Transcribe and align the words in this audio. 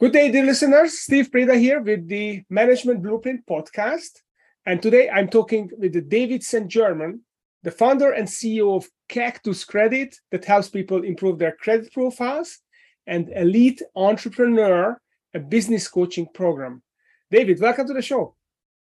Good 0.00 0.12
day, 0.12 0.30
dear 0.32 0.46
listeners. 0.46 0.98
Steve 0.98 1.30
Preda 1.30 1.60
here 1.60 1.82
with 1.82 2.08
the 2.08 2.42
Management 2.48 3.02
Blueprint 3.02 3.44
podcast. 3.44 4.22
And 4.64 4.80
today 4.80 5.10
I'm 5.10 5.28
talking 5.28 5.68
with 5.76 6.08
David 6.08 6.42
St. 6.42 6.68
Germain, 6.68 7.20
the 7.64 7.70
founder 7.70 8.12
and 8.12 8.26
CEO 8.26 8.74
of 8.74 8.88
Cactus 9.10 9.62
Credit 9.62 10.16
that 10.30 10.46
helps 10.46 10.70
people 10.70 11.04
improve 11.04 11.38
their 11.38 11.52
credit 11.52 11.92
profiles, 11.92 12.60
and 13.06 13.30
Elite 13.36 13.82
Entrepreneur, 13.94 14.98
a 15.34 15.38
business 15.38 15.86
coaching 15.86 16.28
program. 16.32 16.82
David, 17.30 17.60
welcome 17.60 17.86
to 17.86 17.92
the 17.92 18.00
show. 18.00 18.34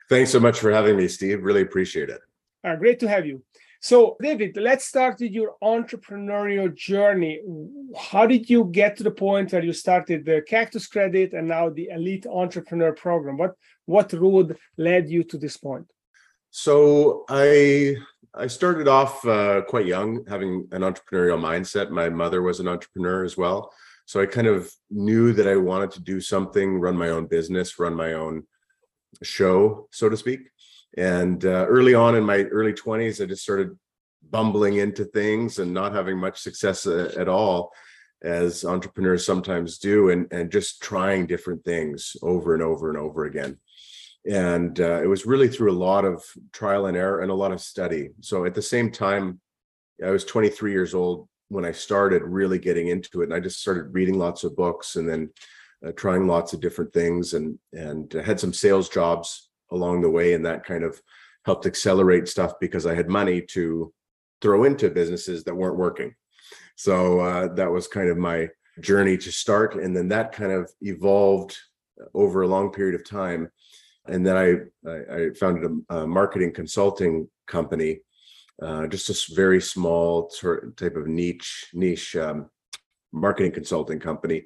Thanks 0.08 0.30
so 0.30 0.38
much 0.38 0.60
for 0.60 0.70
having 0.70 0.96
me, 0.96 1.08
Steve. 1.08 1.42
Really 1.42 1.62
appreciate 1.62 2.10
it. 2.10 2.20
Uh, 2.62 2.76
great 2.76 3.00
to 3.00 3.08
have 3.08 3.26
you. 3.26 3.42
So, 3.80 4.16
David, 4.20 4.56
let's 4.56 4.86
start 4.86 5.20
with 5.20 5.30
your 5.30 5.54
entrepreneurial 5.62 6.74
journey. 6.74 7.40
How 7.96 8.26
did 8.26 8.50
you 8.50 8.64
get 8.64 8.96
to 8.96 9.04
the 9.04 9.10
point 9.12 9.52
where 9.52 9.64
you 9.64 9.72
started 9.72 10.24
the 10.24 10.42
Cactus 10.42 10.88
Credit 10.88 11.32
and 11.32 11.46
now 11.46 11.70
the 11.70 11.88
Elite 11.90 12.26
Entrepreneur 12.26 12.92
Program? 12.92 13.36
What 13.36 13.54
what 13.86 14.12
road 14.12 14.58
led 14.76 15.08
you 15.08 15.22
to 15.24 15.38
this 15.38 15.56
point? 15.56 15.86
So, 16.50 17.24
I 17.28 17.94
I 18.34 18.48
started 18.48 18.88
off 18.88 19.24
uh, 19.24 19.62
quite 19.62 19.86
young, 19.86 20.24
having 20.26 20.66
an 20.72 20.82
entrepreneurial 20.82 21.38
mindset. 21.40 21.90
My 21.90 22.08
mother 22.08 22.42
was 22.42 22.58
an 22.58 22.66
entrepreneur 22.66 23.22
as 23.22 23.36
well, 23.36 23.72
so 24.06 24.20
I 24.20 24.26
kind 24.26 24.48
of 24.48 24.72
knew 24.90 25.32
that 25.34 25.46
I 25.46 25.54
wanted 25.54 25.92
to 25.92 26.02
do 26.02 26.20
something, 26.20 26.80
run 26.80 26.96
my 26.96 27.10
own 27.10 27.26
business, 27.26 27.78
run 27.78 27.94
my 27.94 28.14
own 28.14 28.44
show, 29.22 29.88
so 29.92 30.08
to 30.08 30.16
speak. 30.16 30.40
And 30.96 31.44
uh, 31.44 31.66
early 31.66 31.94
on 31.94 32.16
in 32.16 32.24
my 32.24 32.42
early 32.44 32.72
20s, 32.72 33.22
I 33.22 33.26
just 33.26 33.42
started 33.42 33.76
bumbling 34.30 34.76
into 34.76 35.04
things 35.04 35.58
and 35.58 35.72
not 35.72 35.94
having 35.94 36.18
much 36.18 36.40
success 36.40 36.86
uh, 36.86 37.12
at 37.18 37.28
all, 37.28 37.72
as 38.22 38.64
entrepreneurs 38.64 39.24
sometimes 39.24 39.78
do, 39.78 40.10
and, 40.10 40.26
and 40.32 40.50
just 40.50 40.82
trying 40.82 41.26
different 41.26 41.64
things 41.64 42.16
over 42.22 42.54
and 42.54 42.62
over 42.62 42.88
and 42.88 42.98
over 42.98 43.26
again. 43.26 43.58
And 44.28 44.78
uh, 44.80 45.02
it 45.02 45.06
was 45.06 45.26
really 45.26 45.48
through 45.48 45.70
a 45.70 45.72
lot 45.72 46.04
of 46.04 46.22
trial 46.52 46.86
and 46.86 46.96
error 46.96 47.20
and 47.20 47.30
a 47.30 47.34
lot 47.34 47.52
of 47.52 47.60
study. 47.60 48.10
So 48.20 48.44
at 48.44 48.54
the 48.54 48.62
same 48.62 48.90
time, 48.90 49.40
I 50.04 50.10
was 50.10 50.24
23 50.24 50.72
years 50.72 50.94
old 50.94 51.28
when 51.48 51.64
I 51.64 51.72
started 51.72 52.22
really 52.22 52.58
getting 52.58 52.88
into 52.88 53.22
it, 53.22 53.24
and 53.24 53.34
I 53.34 53.40
just 53.40 53.60
started 53.60 53.94
reading 53.94 54.18
lots 54.18 54.44
of 54.44 54.56
books 54.56 54.96
and 54.96 55.08
then 55.08 55.30
uh, 55.86 55.92
trying 55.92 56.26
lots 56.26 56.52
of 56.52 56.60
different 56.60 56.92
things, 56.92 57.34
and 57.34 57.58
and 57.72 58.12
had 58.12 58.38
some 58.38 58.52
sales 58.52 58.88
jobs 58.88 59.47
along 59.70 60.00
the 60.00 60.10
way 60.10 60.34
and 60.34 60.44
that 60.44 60.64
kind 60.64 60.84
of 60.84 61.00
helped 61.44 61.66
accelerate 61.66 62.28
stuff 62.28 62.52
because 62.60 62.86
i 62.86 62.94
had 62.94 63.08
money 63.08 63.40
to 63.40 63.92
throw 64.40 64.64
into 64.64 64.90
businesses 64.90 65.44
that 65.44 65.54
weren't 65.54 65.76
working. 65.76 66.14
So 66.76 67.20
uh, 67.20 67.54
that 67.54 67.70
was 67.70 67.88
kind 67.88 68.08
of 68.08 68.16
my 68.16 68.48
journey 68.80 69.16
to 69.18 69.32
start 69.32 69.74
and 69.74 69.96
then 69.96 70.08
that 70.08 70.32
kind 70.32 70.52
of 70.52 70.70
evolved 70.80 71.56
over 72.14 72.42
a 72.42 72.48
long 72.48 72.70
period 72.70 72.94
of 72.94 73.08
time. 73.08 73.50
And 74.06 74.24
then 74.24 74.36
i 74.36 74.88
i, 74.88 75.16
I 75.16 75.30
founded 75.34 75.70
a, 75.90 75.96
a, 75.96 76.06
marketing 76.06 76.52
consulting 76.52 77.28
company 77.46 78.00
uh, 78.62 78.86
just 78.86 79.10
a 79.10 79.34
very 79.34 79.60
small 79.60 80.30
sort 80.30 80.64
of 80.64 80.76
type 80.76 80.96
of 80.96 81.06
niche 81.06 81.66
niche 81.74 82.16
um, 82.16 82.48
marketing 83.12 83.52
consulting 83.52 84.00
company. 84.00 84.44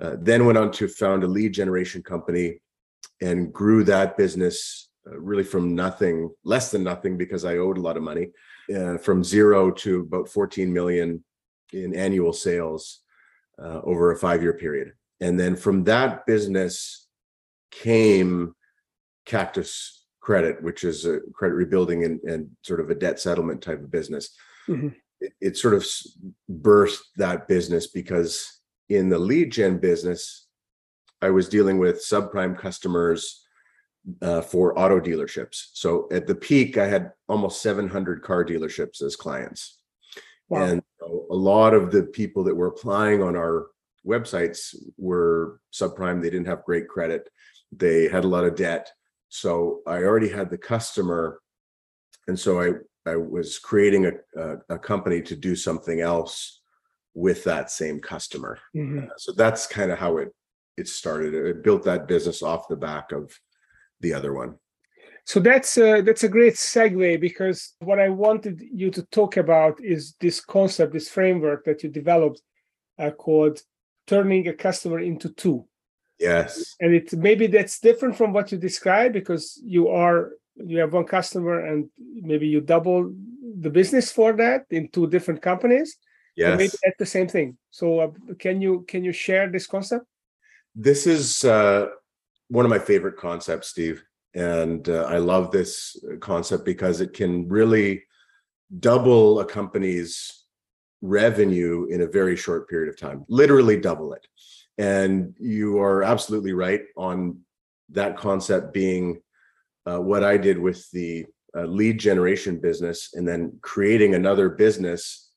Uh, 0.00 0.16
then 0.20 0.46
went 0.46 0.58
on 0.58 0.70
to 0.72 0.88
found 0.88 1.22
a 1.22 1.26
lead 1.26 1.52
generation 1.52 2.02
company 2.02 2.60
and 3.22 3.52
grew 3.52 3.84
that 3.84 4.16
business 4.16 4.90
uh, 5.06 5.18
really 5.18 5.44
from 5.44 5.74
nothing, 5.74 6.30
less 6.44 6.70
than 6.70 6.84
nothing, 6.84 7.16
because 7.16 7.44
I 7.44 7.56
owed 7.56 7.78
a 7.78 7.80
lot 7.80 7.96
of 7.96 8.02
money, 8.02 8.28
uh, 8.74 8.98
from 8.98 9.24
zero 9.24 9.70
to 9.70 10.00
about 10.00 10.28
14 10.28 10.72
million 10.72 11.24
in 11.72 11.94
annual 11.94 12.32
sales 12.32 13.00
uh, 13.62 13.80
over 13.84 14.12
a 14.12 14.16
five 14.16 14.42
year 14.42 14.52
period. 14.52 14.92
And 15.20 15.38
then 15.38 15.56
from 15.56 15.84
that 15.84 16.26
business 16.26 17.08
came 17.70 18.54
Cactus 19.24 20.06
Credit, 20.20 20.62
which 20.62 20.84
is 20.84 21.06
a 21.06 21.20
credit 21.32 21.54
rebuilding 21.54 22.04
and, 22.04 22.20
and 22.20 22.50
sort 22.62 22.80
of 22.80 22.90
a 22.90 22.94
debt 22.94 23.18
settlement 23.18 23.62
type 23.62 23.80
of 23.80 23.90
business. 23.90 24.30
Mm-hmm. 24.68 24.88
It, 25.20 25.32
it 25.40 25.56
sort 25.56 25.74
of 25.74 25.86
burst 26.48 27.02
that 27.16 27.48
business 27.48 27.88
because 27.88 28.60
in 28.88 29.08
the 29.08 29.18
lead 29.18 29.50
gen 29.50 29.78
business, 29.78 30.41
I 31.22 31.30
was 31.30 31.48
dealing 31.48 31.78
with 31.78 32.04
subprime 32.04 32.58
customers 32.58 33.46
uh, 34.20 34.40
for 34.40 34.78
auto 34.78 35.00
dealerships. 35.00 35.68
So 35.72 36.08
at 36.10 36.26
the 36.26 36.34
peak, 36.34 36.76
I 36.76 36.86
had 36.86 37.12
almost 37.28 37.62
700 37.62 38.22
car 38.22 38.44
dealerships 38.44 39.00
as 39.00 39.14
clients. 39.14 39.78
Wow. 40.48 40.64
And 40.64 40.82
a 41.00 41.34
lot 41.34 41.72
of 41.72 41.92
the 41.92 42.02
people 42.02 42.44
that 42.44 42.54
were 42.54 42.66
applying 42.66 43.22
on 43.22 43.36
our 43.36 43.68
websites 44.06 44.74
were 44.98 45.60
subprime. 45.72 46.20
They 46.20 46.30
didn't 46.30 46.48
have 46.48 46.64
great 46.64 46.88
credit. 46.88 47.28
They 47.70 48.08
had 48.08 48.24
a 48.24 48.28
lot 48.28 48.44
of 48.44 48.56
debt. 48.56 48.90
So 49.28 49.80
I 49.86 49.98
already 50.02 50.28
had 50.28 50.50
the 50.50 50.58
customer. 50.58 51.40
And 52.26 52.38
so 52.38 52.60
I, 52.60 53.10
I 53.10 53.16
was 53.16 53.58
creating 53.58 54.06
a, 54.06 54.12
a, 54.36 54.56
a 54.70 54.78
company 54.78 55.22
to 55.22 55.36
do 55.36 55.56
something 55.56 56.00
else 56.00 56.60
with 57.14 57.44
that 57.44 57.70
same 57.70 58.00
customer. 58.00 58.58
Mm-hmm. 58.76 59.06
Uh, 59.06 59.16
so 59.16 59.32
that's 59.32 59.66
kind 59.66 59.90
of 59.90 59.98
how 59.98 60.18
it 60.18 60.34
it 60.76 60.88
started. 60.88 61.34
It 61.34 61.62
built 61.62 61.84
that 61.84 62.08
business 62.08 62.42
off 62.42 62.68
the 62.68 62.76
back 62.76 63.12
of 63.12 63.38
the 64.00 64.14
other 64.14 64.32
one. 64.32 64.56
So 65.24 65.38
that's 65.38 65.78
a, 65.78 66.00
that's 66.00 66.24
a 66.24 66.28
great 66.28 66.54
segue 66.54 67.20
because 67.20 67.74
what 67.78 68.00
I 68.00 68.08
wanted 68.08 68.60
you 68.72 68.90
to 68.90 69.02
talk 69.04 69.36
about 69.36 69.82
is 69.82 70.14
this 70.20 70.40
concept, 70.40 70.92
this 70.92 71.08
framework 71.08 71.64
that 71.64 71.82
you 71.82 71.90
developed 71.90 72.42
uh, 72.98 73.10
called 73.10 73.60
turning 74.06 74.48
a 74.48 74.52
customer 74.52 74.98
into 74.98 75.28
two. 75.30 75.64
Yes. 76.18 76.76
And 76.80 76.94
it 76.94 77.12
maybe 77.12 77.46
that's 77.46 77.80
different 77.80 78.16
from 78.16 78.32
what 78.32 78.52
you 78.52 78.58
described 78.58 79.14
because 79.14 79.60
you 79.64 79.88
are 79.88 80.32
you 80.56 80.78
have 80.78 80.92
one 80.92 81.04
customer 81.04 81.66
and 81.66 81.88
maybe 81.98 82.46
you 82.46 82.60
double 82.60 83.12
the 83.60 83.70
business 83.70 84.12
for 84.12 84.32
that 84.34 84.66
in 84.70 84.88
two 84.88 85.08
different 85.08 85.42
companies. 85.42 85.96
Yes. 86.36 86.56
maybe 86.58 86.72
that's 86.82 86.98
the 86.98 87.06
same 87.06 87.28
thing. 87.28 87.58
So 87.70 88.00
uh, 88.00 88.10
can 88.38 88.60
you 88.60 88.84
can 88.88 89.04
you 89.04 89.12
share 89.12 89.50
this 89.50 89.66
concept? 89.66 90.06
This 90.74 91.06
is 91.06 91.44
uh, 91.44 91.86
one 92.48 92.64
of 92.64 92.70
my 92.70 92.78
favorite 92.78 93.16
concepts, 93.16 93.68
Steve. 93.68 94.02
And 94.34 94.88
uh, 94.88 95.04
I 95.08 95.18
love 95.18 95.50
this 95.50 95.96
concept 96.20 96.64
because 96.64 97.00
it 97.00 97.12
can 97.12 97.48
really 97.48 98.02
double 98.80 99.40
a 99.40 99.44
company's 99.44 100.44
revenue 101.02 101.86
in 101.90 102.00
a 102.00 102.06
very 102.06 102.36
short 102.36 102.68
period 102.68 102.88
of 102.88 102.98
time, 102.98 103.24
literally 103.28 103.78
double 103.78 104.14
it. 104.14 104.26
And 104.78 105.34
you 105.38 105.78
are 105.80 106.02
absolutely 106.02 106.52
right 106.52 106.82
on 106.96 107.40
that 107.90 108.16
concept 108.16 108.72
being 108.72 109.20
uh, 109.84 109.98
what 109.98 110.24
I 110.24 110.38
did 110.38 110.58
with 110.58 110.90
the 110.92 111.26
uh, 111.54 111.64
lead 111.64 111.98
generation 111.98 112.58
business 112.58 113.10
and 113.12 113.28
then 113.28 113.58
creating 113.60 114.14
another 114.14 114.48
business 114.48 115.30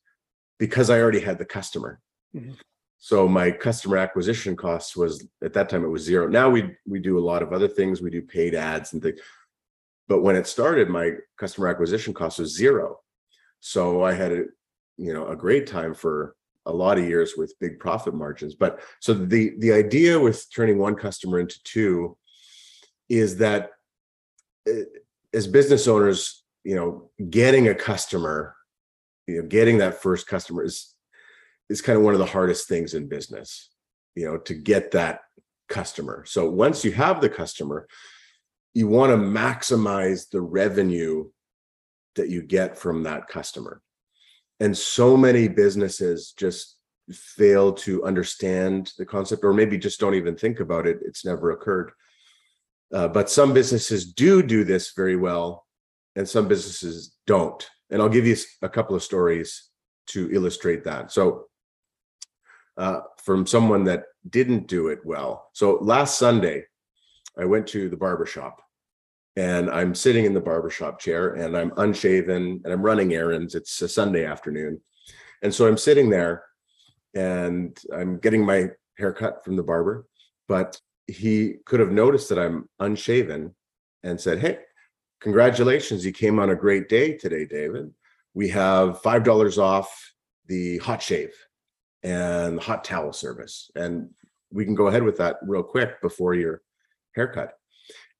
because 0.58 0.88
I 0.88 1.00
already 1.00 1.20
had 1.20 1.38
the 1.38 1.44
customer. 1.44 2.00
Mm-hmm. 2.34 2.52
So 2.98 3.28
my 3.28 3.50
customer 3.50 3.98
acquisition 3.98 4.56
costs 4.56 4.96
was 4.96 5.26
at 5.42 5.52
that 5.52 5.68
time 5.68 5.84
it 5.84 5.88
was 5.88 6.02
zero. 6.02 6.28
Now 6.28 6.50
we 6.50 6.76
we 6.86 6.98
do 6.98 7.18
a 7.18 7.20
lot 7.20 7.42
of 7.42 7.52
other 7.52 7.68
things. 7.68 8.00
We 8.00 8.10
do 8.10 8.22
paid 8.22 8.54
ads 8.54 8.92
and 8.92 9.02
things. 9.02 9.20
But 10.08 10.22
when 10.22 10.36
it 10.36 10.46
started, 10.46 10.88
my 10.88 11.12
customer 11.38 11.68
acquisition 11.68 12.14
cost 12.14 12.38
was 12.38 12.56
zero. 12.56 13.00
So 13.60 14.02
I 14.02 14.12
had 14.12 14.32
a 14.32 14.44
you 14.96 15.12
know 15.12 15.28
a 15.28 15.36
great 15.36 15.66
time 15.66 15.94
for 15.94 16.36
a 16.64 16.72
lot 16.72 16.98
of 16.98 17.06
years 17.06 17.34
with 17.36 17.58
big 17.60 17.78
profit 17.78 18.14
margins. 18.14 18.54
But 18.54 18.80
so 19.00 19.14
the 19.14 19.54
the 19.58 19.72
idea 19.72 20.18
with 20.18 20.46
turning 20.54 20.78
one 20.78 20.96
customer 20.96 21.38
into 21.38 21.62
two 21.62 22.16
is 23.08 23.36
that 23.38 23.70
eh, 24.66 24.82
as 25.32 25.46
business 25.46 25.86
owners, 25.86 26.44
you 26.64 26.74
know, 26.74 27.10
getting 27.30 27.68
a 27.68 27.74
customer, 27.74 28.56
you 29.26 29.42
know, 29.42 29.48
getting 29.48 29.78
that 29.78 30.02
first 30.02 30.26
customer 30.26 30.64
is 30.64 30.95
is 31.68 31.82
kind 31.82 31.98
of 31.98 32.04
one 32.04 32.14
of 32.14 32.20
the 32.20 32.26
hardest 32.26 32.68
things 32.68 32.94
in 32.94 33.08
business, 33.08 33.70
you 34.14 34.24
know, 34.24 34.38
to 34.38 34.54
get 34.54 34.92
that 34.92 35.20
customer. 35.68 36.24
So 36.26 36.48
once 36.48 36.84
you 36.84 36.92
have 36.92 37.20
the 37.20 37.28
customer, 37.28 37.86
you 38.74 38.88
want 38.88 39.10
to 39.10 39.16
maximize 39.16 40.28
the 40.30 40.40
revenue 40.40 41.30
that 42.14 42.28
you 42.28 42.42
get 42.42 42.78
from 42.78 43.02
that 43.02 43.26
customer. 43.28 43.80
And 44.60 44.76
so 44.76 45.16
many 45.16 45.48
businesses 45.48 46.32
just 46.36 46.76
fail 47.10 47.72
to 47.72 48.04
understand 48.04 48.92
the 48.98 49.06
concept 49.06 49.44
or 49.44 49.52
maybe 49.52 49.78
just 49.78 50.00
don't 50.00 50.14
even 50.14 50.36
think 50.36 50.60
about 50.60 50.86
it. 50.86 50.98
It's 51.02 51.24
never 51.24 51.50
occurred. 51.50 51.92
Uh, 52.92 53.08
but 53.08 53.30
some 53.30 53.52
businesses 53.52 54.12
do 54.12 54.42
do 54.42 54.64
this 54.64 54.92
very 54.94 55.16
well, 55.16 55.66
and 56.14 56.28
some 56.28 56.46
businesses 56.46 57.16
don't. 57.26 57.66
And 57.90 58.00
I'll 58.00 58.08
give 58.08 58.26
you 58.26 58.36
a 58.62 58.68
couple 58.68 58.94
of 58.94 59.02
stories 59.02 59.70
to 60.08 60.30
illustrate 60.32 60.84
that. 60.84 61.10
So, 61.10 61.46
uh, 62.76 63.00
from 63.22 63.46
someone 63.46 63.84
that 63.84 64.04
didn't 64.28 64.68
do 64.68 64.88
it 64.88 65.00
well. 65.04 65.50
So 65.52 65.78
last 65.80 66.18
Sunday, 66.18 66.64
I 67.38 67.44
went 67.44 67.66
to 67.68 67.88
the 67.88 67.96
barbershop 67.96 68.62
and 69.36 69.70
I'm 69.70 69.94
sitting 69.94 70.24
in 70.24 70.34
the 70.34 70.40
barbershop 70.40 70.98
chair 70.98 71.34
and 71.34 71.56
I'm 71.56 71.72
unshaven 71.76 72.60
and 72.64 72.72
I'm 72.72 72.82
running 72.82 73.14
errands. 73.14 73.54
It's 73.54 73.80
a 73.82 73.88
Sunday 73.88 74.24
afternoon. 74.24 74.80
And 75.42 75.54
so 75.54 75.66
I'm 75.66 75.76
sitting 75.76 76.08
there 76.08 76.44
and 77.14 77.78
I'm 77.94 78.18
getting 78.18 78.44
my 78.44 78.70
haircut 78.98 79.44
from 79.44 79.56
the 79.56 79.62
barber. 79.62 80.06
but 80.48 80.80
he 81.08 81.54
could 81.66 81.78
have 81.78 81.92
noticed 81.92 82.28
that 82.28 82.38
I'm 82.38 82.68
unshaven 82.80 83.54
and 84.02 84.20
said, 84.20 84.40
Hey, 84.40 84.58
congratulations. 85.20 86.04
You 86.04 86.12
came 86.12 86.40
on 86.40 86.50
a 86.50 86.56
great 86.56 86.88
day 86.88 87.16
today, 87.16 87.44
David. 87.44 87.92
We 88.34 88.48
have 88.48 89.00
$5 89.02 89.58
off 89.58 90.12
the 90.46 90.78
hot 90.78 91.00
shave 91.00 91.32
and 92.06 92.60
hot 92.60 92.84
towel 92.84 93.12
service. 93.12 93.70
And 93.74 94.10
we 94.52 94.64
can 94.64 94.76
go 94.76 94.86
ahead 94.86 95.02
with 95.02 95.16
that 95.18 95.36
real 95.42 95.64
quick 95.64 96.00
before 96.00 96.34
your 96.34 96.62
haircut. 97.16 97.54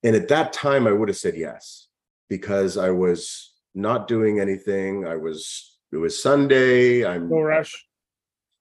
And 0.03 0.15
at 0.15 0.27
that 0.27 0.51
time, 0.51 0.85
I 0.87 0.91
would 0.91 1.07
have 1.07 1.17
said 1.17 1.35
yes 1.37 1.87
because 2.29 2.77
I 2.77 2.91
was 2.91 3.53
not 3.73 4.07
doing 4.07 4.39
anything. 4.39 5.07
I 5.07 5.15
was, 5.15 5.77
it 5.93 5.97
was 5.97 6.21
Sunday. 6.21 7.05
I'm 7.05 7.29
no 7.29 7.41
rush. 7.41 7.85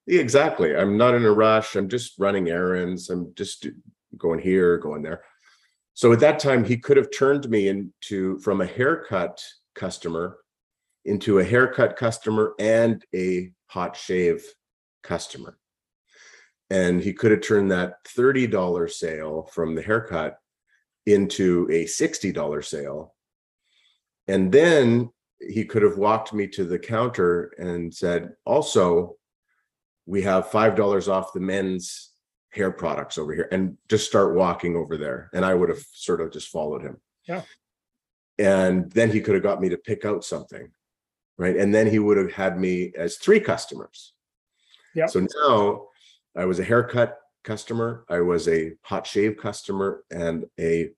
Exactly. 0.07 0.77
I'm 0.77 0.97
not 0.97 1.15
in 1.15 1.25
a 1.25 1.33
rush. 1.33 1.75
I'm 1.75 1.89
just 1.89 2.15
running 2.19 2.49
errands. 2.49 3.11
I'm 3.11 3.35
just 3.35 3.67
going 4.17 4.39
here, 4.39 4.79
going 4.79 5.03
there. 5.03 5.23
So 5.95 6.13
at 6.13 6.21
that 6.21 6.39
time, 6.39 6.65
he 6.65 6.77
could 6.77 6.97
have 6.97 7.09
turned 7.11 7.51
me 7.51 7.69
into 7.69 8.39
from 8.39 8.61
a 8.61 8.67
haircut 8.67 9.43
customer 9.75 10.39
into 11.07 11.39
a 11.39 11.45
haircut 11.45 11.97
customer 11.97 12.55
and 12.59 13.05
a 13.15 13.51
hot 13.69 13.97
shave 13.97 14.45
customer. 15.07 15.59
And 16.69 17.01
he 17.01 17.13
could 17.13 17.31
have 17.31 17.43
turned 17.43 17.71
that 17.71 18.05
$30 18.05 18.91
sale 18.91 19.49
from 19.53 19.75
the 19.75 19.83
haircut 19.83 20.39
into 21.07 21.69
a 21.71 21.85
$60 21.85 22.65
sale. 22.65 23.15
And 24.27 24.51
then 24.51 25.11
he 25.41 25.65
could 25.65 25.83
have 25.83 25.99
walked 25.99 26.33
me 26.33 26.49
to 26.49 26.65
the 26.65 26.79
counter 26.79 27.53
and 27.59 27.95
said, 27.95 28.33
also, 28.45 29.17
we 30.07 30.23
have 30.23 30.51
$5 30.51 31.09
off 31.09 31.33
the 31.33 31.41
men's 31.41 32.13
hair 32.51 32.71
products 32.71 33.19
over 33.19 33.35
here 33.35 33.49
and 33.53 33.77
just 33.89 34.07
start 34.07 34.35
walking 34.35 34.77
over 34.77 34.97
there. 34.97 35.31
And 35.33 35.45
I 35.45 35.55
would 35.55 35.69
have 35.69 35.85
sort 35.93 36.21
of 36.21 36.33
just 36.33 36.49
followed 36.49 36.83
him. 36.83 36.97
Yeah. 37.29 37.43
And 38.39 38.91
then 38.93 39.11
he 39.11 39.21
could 39.21 39.35
have 39.35 39.43
got 39.43 39.61
me 39.61 39.69
to 39.69 39.79
pick 39.79 40.05
out 40.05 40.25
something. 40.25 40.71
Right. 41.39 41.57
And 41.57 41.75
then 41.75 41.87
he 41.87 41.99
would 41.99 42.17
have 42.17 42.33
had 42.33 42.59
me 42.59 42.93
as 42.97 43.17
three 43.17 43.41
customers. 43.41 44.15
Yeah. 44.97 45.07
So 45.07 45.27
now 45.45 45.89
I 46.35 46.47
was 46.47 46.59
a 46.59 46.65
haircut 46.65 47.19
customer, 47.45 48.05
I 48.09 48.21
was 48.21 48.49
a 48.49 48.73
hot 48.83 49.07
shave 49.07 49.37
customer, 49.37 50.03
and 50.11 50.47
a 50.59 50.91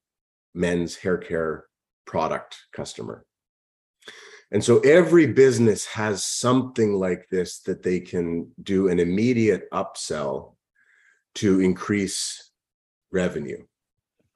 men's 0.54 0.96
hair 0.96 1.18
care 1.18 1.66
product 2.06 2.56
customer. 2.72 3.26
And 4.50 4.64
so 4.64 4.78
every 4.80 5.26
business 5.26 5.84
has 5.86 6.24
something 6.24 6.94
like 6.94 7.28
this 7.30 7.60
that 7.62 7.82
they 7.82 8.00
can 8.00 8.50
do 8.62 8.88
an 8.88 8.98
immediate 8.98 9.70
upsell 9.72 10.54
to 11.34 11.60
increase 11.60 12.50
revenue. 13.12 13.62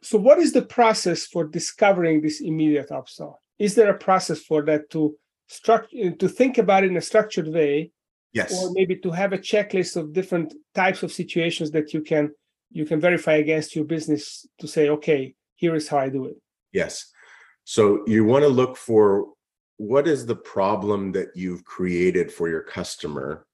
So, 0.03 0.19
what 0.19 0.38
is 0.38 0.53
the 0.53 0.62
process 0.62 1.26
for 1.26 1.44
discovering 1.44 2.20
this 2.20 2.41
immediate 2.41 2.91
upsell? 2.91 3.37
Is 3.58 3.75
there 3.75 3.91
a 3.91 3.99
process 3.99 4.41
for 4.41 4.62
that 4.65 4.91
to 4.91 5.17
structure 5.47 6.11
to 6.11 6.29
think 6.29 6.58
about 6.58 6.85
it 6.85 6.91
in 6.91 6.97
a 6.97 7.00
structured 7.00 7.49
way 7.49 7.93
Yes. 8.32 8.52
or 8.62 8.70
maybe 8.73 8.96
to 8.96 9.11
have 9.11 9.32
a 9.32 9.38
checklist 9.38 9.96
of 9.96 10.12
different 10.12 10.55
types 10.75 11.02
of 11.02 11.12
situations 11.12 11.70
that 11.73 11.93
you 11.93 12.00
can 12.00 12.31
you 12.70 12.87
can 12.87 12.99
verify 12.99 13.34
against 13.34 13.76
your 13.76 13.84
business 13.84 14.46
to 14.58 14.67
say 14.67 14.88
okay 14.88 15.34
here 15.56 15.75
is 15.75 15.88
how 15.88 15.99
i 15.99 16.08
do 16.08 16.25
it 16.25 16.37
Yes. 16.73 17.12
So 17.64 18.02
you 18.06 18.25
want 18.25 18.43
to 18.43 18.49
look 18.49 18.76
for 18.76 19.26
what 19.76 20.08
is 20.08 20.26
the 20.26 20.37
problem 20.37 21.12
that 21.12 21.29
you've 21.34 21.64
created 21.64 22.32
for 22.32 22.49
your 22.49 22.62
customer 22.62 23.46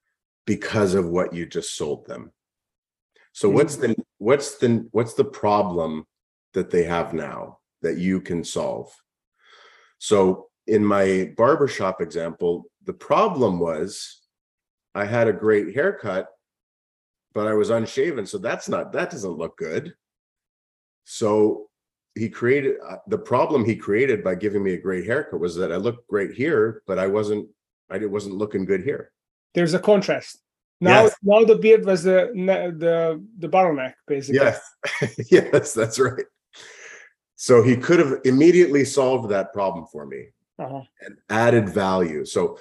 because 0.46 0.94
of 0.94 1.08
what 1.08 1.34
you 1.34 1.46
just 1.46 1.76
sold 1.76 2.06
them. 2.06 2.32
So 3.32 3.48
hmm. 3.48 3.56
what's 3.56 3.76
the 3.76 3.96
what's 4.18 4.58
the 4.58 4.88
what's 4.92 5.14
the 5.14 5.24
problem 5.24 6.06
that 6.54 6.70
they 6.70 6.84
have 6.84 7.12
now 7.12 7.58
that 7.82 7.98
you 7.98 8.20
can 8.20 8.44
solve? 8.44 8.90
So 9.98 10.46
in 10.66 10.84
my 10.84 11.32
barbershop 11.36 12.00
example, 12.00 12.64
the 12.84 12.92
problem 12.92 13.58
was 13.58 14.20
I 14.98 15.04
had 15.04 15.28
a 15.28 15.32
great 15.32 15.74
haircut, 15.74 16.28
but 17.34 17.46
I 17.46 17.54
was 17.54 17.70
unshaven. 17.70 18.26
So 18.26 18.38
that's 18.38 18.68
not, 18.68 18.92
that 18.92 19.10
doesn't 19.10 19.38
look 19.42 19.56
good. 19.56 19.94
So 21.04 21.68
he 22.14 22.28
created 22.28 22.76
uh, 22.86 22.96
the 23.06 23.18
problem 23.18 23.64
he 23.64 23.76
created 23.76 24.24
by 24.24 24.34
giving 24.34 24.62
me 24.62 24.74
a 24.74 24.80
great 24.80 25.06
haircut 25.06 25.38
was 25.40 25.54
that 25.56 25.70
I 25.72 25.76
looked 25.76 26.08
great 26.08 26.32
here, 26.32 26.82
but 26.86 26.98
I 26.98 27.06
wasn't, 27.06 27.48
I 27.90 27.98
wasn't 28.06 28.34
looking 28.34 28.64
good 28.64 28.82
here. 28.82 29.12
there's 29.54 29.74
a 29.74 29.78
contrast 29.78 30.42
now 30.80 31.04
Yes. 31.04 31.14
now 31.22 31.42
the 31.44 31.56
beard 31.56 31.84
was 31.90 32.02
the 32.02 32.30
the 32.84 32.92
the 33.42 33.48
bottleneck 33.48 33.94
basically 34.06 34.38
Yes. 34.44 34.60
yes, 35.36 35.72
that's 35.74 35.98
right. 35.98 36.26
So 37.36 37.62
he 37.62 37.74
could 37.76 37.98
have 38.04 38.14
immediately 38.24 38.84
solved 38.84 39.30
that 39.30 39.52
problem 39.52 39.86
for 39.92 40.04
me. 40.06 40.20
uh-huh. 40.58 40.82
and 41.04 41.16
added 41.30 41.68
value. 41.68 42.24
So 42.24 42.58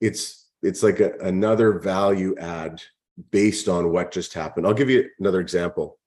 it's 0.00 0.47
it's 0.62 0.82
like 0.82 1.00
a, 1.00 1.12
another 1.20 1.78
value 1.78 2.34
add 2.38 2.82
based 3.30 3.68
on 3.68 3.90
what 3.90 4.12
just 4.12 4.34
happened. 4.34 4.66
I'll 4.66 4.74
give 4.74 4.90
you 4.90 5.08
another 5.18 5.40
example 5.40 5.98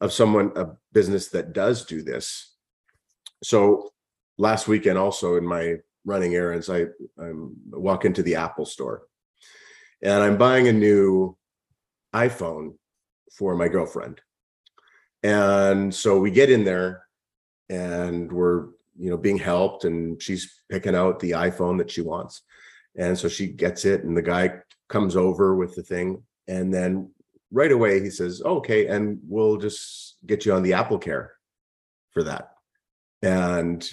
of 0.00 0.12
someone 0.12 0.52
a 0.56 0.68
business 0.92 1.28
that 1.28 1.52
does 1.52 1.84
do 1.84 2.02
this. 2.02 2.54
So 3.42 3.90
last 4.38 4.68
weekend 4.68 4.98
also 4.98 5.36
in 5.36 5.46
my 5.46 5.76
running 6.04 6.34
errands 6.34 6.68
I 6.68 6.82
I 7.18 7.30
walk 7.70 8.04
into 8.04 8.22
the 8.22 8.34
Apple 8.34 8.66
store 8.66 9.02
and 10.02 10.22
I'm 10.22 10.36
buying 10.36 10.68
a 10.68 10.72
new 10.72 11.36
iPhone 12.14 12.74
for 13.32 13.56
my 13.56 13.68
girlfriend. 13.68 14.20
And 15.22 15.94
so 15.94 16.18
we 16.18 16.30
get 16.30 16.50
in 16.50 16.64
there 16.64 17.04
and 17.70 18.30
we're 18.30 18.66
you 18.96 19.10
know 19.10 19.16
being 19.16 19.38
helped 19.38 19.84
and 19.84 20.20
she's 20.22 20.62
picking 20.68 20.94
out 20.94 21.18
the 21.18 21.32
iphone 21.32 21.78
that 21.78 21.90
she 21.90 22.02
wants 22.02 22.42
and 22.96 23.18
so 23.18 23.28
she 23.28 23.46
gets 23.48 23.84
it 23.84 24.04
and 24.04 24.16
the 24.16 24.22
guy 24.22 24.54
comes 24.88 25.16
over 25.16 25.54
with 25.56 25.74
the 25.74 25.82
thing. 25.82 26.22
And 26.48 26.72
then 26.72 27.10
right 27.50 27.72
away 27.72 28.00
he 28.00 28.10
says 28.10 28.42
okay 28.44 28.86
and 28.88 29.18
we'll 29.28 29.56
just 29.56 30.16
get 30.26 30.44
you 30.44 30.52
on 30.52 30.62
the 30.62 30.72
apple 30.74 30.98
care 30.98 31.32
for 32.12 32.22
that. 32.24 32.50
And 33.22 33.88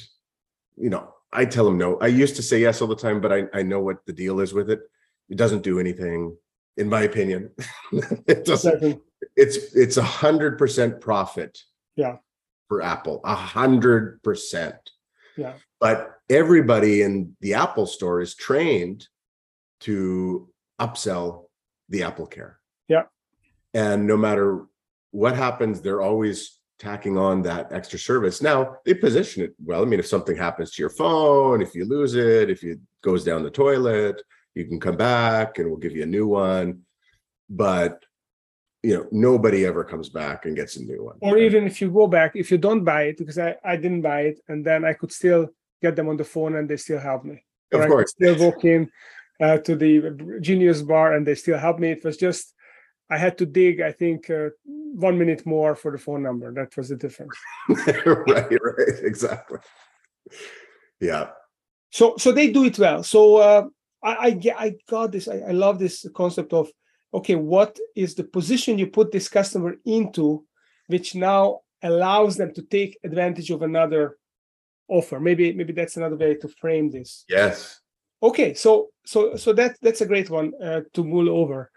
you 0.77 0.89
know 0.89 1.13
i 1.33 1.45
tell 1.45 1.67
him 1.67 1.77
no. 1.77 1.97
I 1.99 2.07
used 2.07 2.35
to 2.37 2.41
say 2.43 2.59
yes 2.59 2.81
all 2.81 2.87
the 2.87 2.95
time 2.95 3.21
but 3.21 3.31
i, 3.31 3.43
I 3.53 3.61
know 3.63 3.79
what 3.79 4.05
the 4.05 4.13
deal 4.13 4.39
is 4.39 4.53
with 4.53 4.69
it. 4.69 4.81
It 5.29 5.37
doesn't 5.37 5.63
do 5.63 5.79
anything 5.79 6.35
in 6.77 6.89
my 6.89 7.01
opinion. 7.03 7.51
It 8.27 8.45
doesn't 8.45 9.01
it's 9.35 9.57
it's 9.75 9.97
a 9.97 10.03
hundred 10.03 10.57
percent 10.57 10.99
profit 10.99 11.59
Yeah. 11.95 12.17
for 12.67 12.81
apple 12.81 13.21
a 13.23 13.35
hundred 13.35 14.21
percent. 14.23 14.75
Yeah. 15.37 15.53
But 15.81 16.19
everybody 16.29 17.01
in 17.01 17.35
the 17.41 17.55
apple 17.55 17.85
store 17.85 18.21
is 18.21 18.35
trained 18.35 19.07
to 19.81 20.47
upsell 20.79 21.45
the 21.89 22.03
apple 22.03 22.27
care. 22.27 22.59
Yeah. 22.87 23.03
and 23.73 24.07
no 24.07 24.15
matter 24.15 24.65
what 25.11 25.35
happens 25.35 25.81
they're 25.81 26.01
always 26.01 26.59
tacking 26.79 27.17
on 27.17 27.43
that 27.43 27.71
extra 27.71 27.99
service. 27.99 28.41
Now 28.41 28.77
they 28.85 28.95
position 28.95 29.43
it 29.43 29.53
well. 29.63 29.81
I 29.81 29.85
mean 29.85 29.99
if 29.99 30.07
something 30.07 30.37
happens 30.37 30.71
to 30.71 30.81
your 30.81 30.89
phone 30.89 31.61
if 31.61 31.75
you 31.75 31.85
lose 31.85 32.15
it 32.15 32.49
if 32.49 32.63
it 32.63 32.79
goes 33.01 33.23
down 33.23 33.43
the 33.43 33.51
toilet 33.51 34.21
you 34.55 34.65
can 34.65 34.79
come 34.79 34.97
back 34.97 35.57
and 35.57 35.67
we'll 35.67 35.79
give 35.85 35.95
you 35.95 36.03
a 36.03 36.15
new 36.17 36.27
one. 36.27 36.81
But 37.49 38.03
you 38.83 38.95
know 38.95 39.07
nobody 39.11 39.65
ever 39.65 39.83
comes 39.83 40.09
back 40.09 40.45
and 40.45 40.55
gets 40.55 40.75
a 40.77 40.83
new 40.83 41.03
one. 41.05 41.17
Or 41.21 41.37
even 41.37 41.65
if 41.65 41.81
you 41.81 41.91
go 41.91 42.07
back 42.07 42.31
if 42.35 42.51
you 42.51 42.57
don't 42.57 42.83
buy 42.83 43.03
it 43.03 43.17
because 43.17 43.37
i 43.37 43.55
i 43.63 43.75
didn't 43.75 44.01
buy 44.01 44.21
it 44.21 44.39
and 44.47 44.65
then 44.65 44.83
i 44.83 44.93
could 44.93 45.11
still 45.11 45.49
get 45.81 45.95
them 45.95 46.09
on 46.09 46.17
the 46.17 46.23
phone 46.23 46.55
and 46.55 46.69
they 46.69 46.77
still 46.77 46.99
help 46.99 47.23
me. 47.23 47.43
Of 47.71 47.79
Or 47.79 47.83
I 47.83 47.87
course. 47.87 48.11
Still 48.11 48.37
walk 48.37 48.63
in 48.65 48.89
uh, 49.41 49.57
to 49.59 49.75
the 49.75 50.39
genius 50.41 50.81
bar 50.81 51.13
and 51.13 51.25
they 51.25 51.35
still 51.35 51.57
help 51.57 51.79
me. 51.79 51.91
It 51.91 52.03
was 52.03 52.17
just 52.17 52.53
i 53.09 53.17
had 53.17 53.37
to 53.37 53.45
dig 53.45 53.81
i 53.81 53.91
think 53.91 54.29
uh, 54.29 54.47
one 54.65 55.17
minute 55.17 55.45
more 55.45 55.75
for 55.75 55.91
the 55.91 55.97
phone 55.97 56.23
number. 56.23 56.53
That 56.53 56.75
was 56.77 56.89
the 56.89 56.95
difference. 56.95 57.37
Right 58.05 58.51
right 58.51 58.99
exactly. 59.03 59.59
Yeah. 60.99 61.29
So 61.91 62.15
so 62.17 62.31
they 62.31 62.51
do 62.51 62.63
it 62.65 62.79
well. 62.79 63.03
So 63.03 63.37
uh, 63.37 63.63
I, 64.03 64.15
I 64.27 64.29
get 64.31 64.55
i 64.59 64.75
got 64.89 65.11
this 65.11 65.27
I, 65.27 65.37
I 65.39 65.51
love 65.51 65.79
this 65.79 66.05
concept 66.15 66.53
of 66.53 66.69
okay 67.13 67.35
what 67.35 67.77
is 67.95 68.15
the 68.15 68.23
position 68.23 68.77
you 68.79 68.87
put 68.87 69.11
this 69.11 69.27
customer 69.27 69.75
into 69.85 70.45
which 70.87 71.15
now 71.15 71.61
allows 71.83 72.37
them 72.37 72.53
to 72.53 72.61
take 72.61 72.97
advantage 73.03 73.49
of 73.49 73.61
another 73.61 74.17
offer. 74.91 75.19
Maybe 75.19 75.53
maybe 75.53 75.73
that's 75.73 75.97
another 75.97 76.17
way 76.17 76.35
to 76.35 76.47
frame 76.61 76.91
this. 76.91 77.25
Yes. 77.29 77.81
Okay 78.21 78.53
so 78.53 78.89
so 79.05 79.35
so 79.35 79.53
that 79.53 79.77
that's 79.81 80.01
a 80.01 80.05
great 80.05 80.29
one 80.29 80.51
uh, 80.63 80.81
to 80.93 81.03
mull 81.03 81.29
over. 81.29 81.71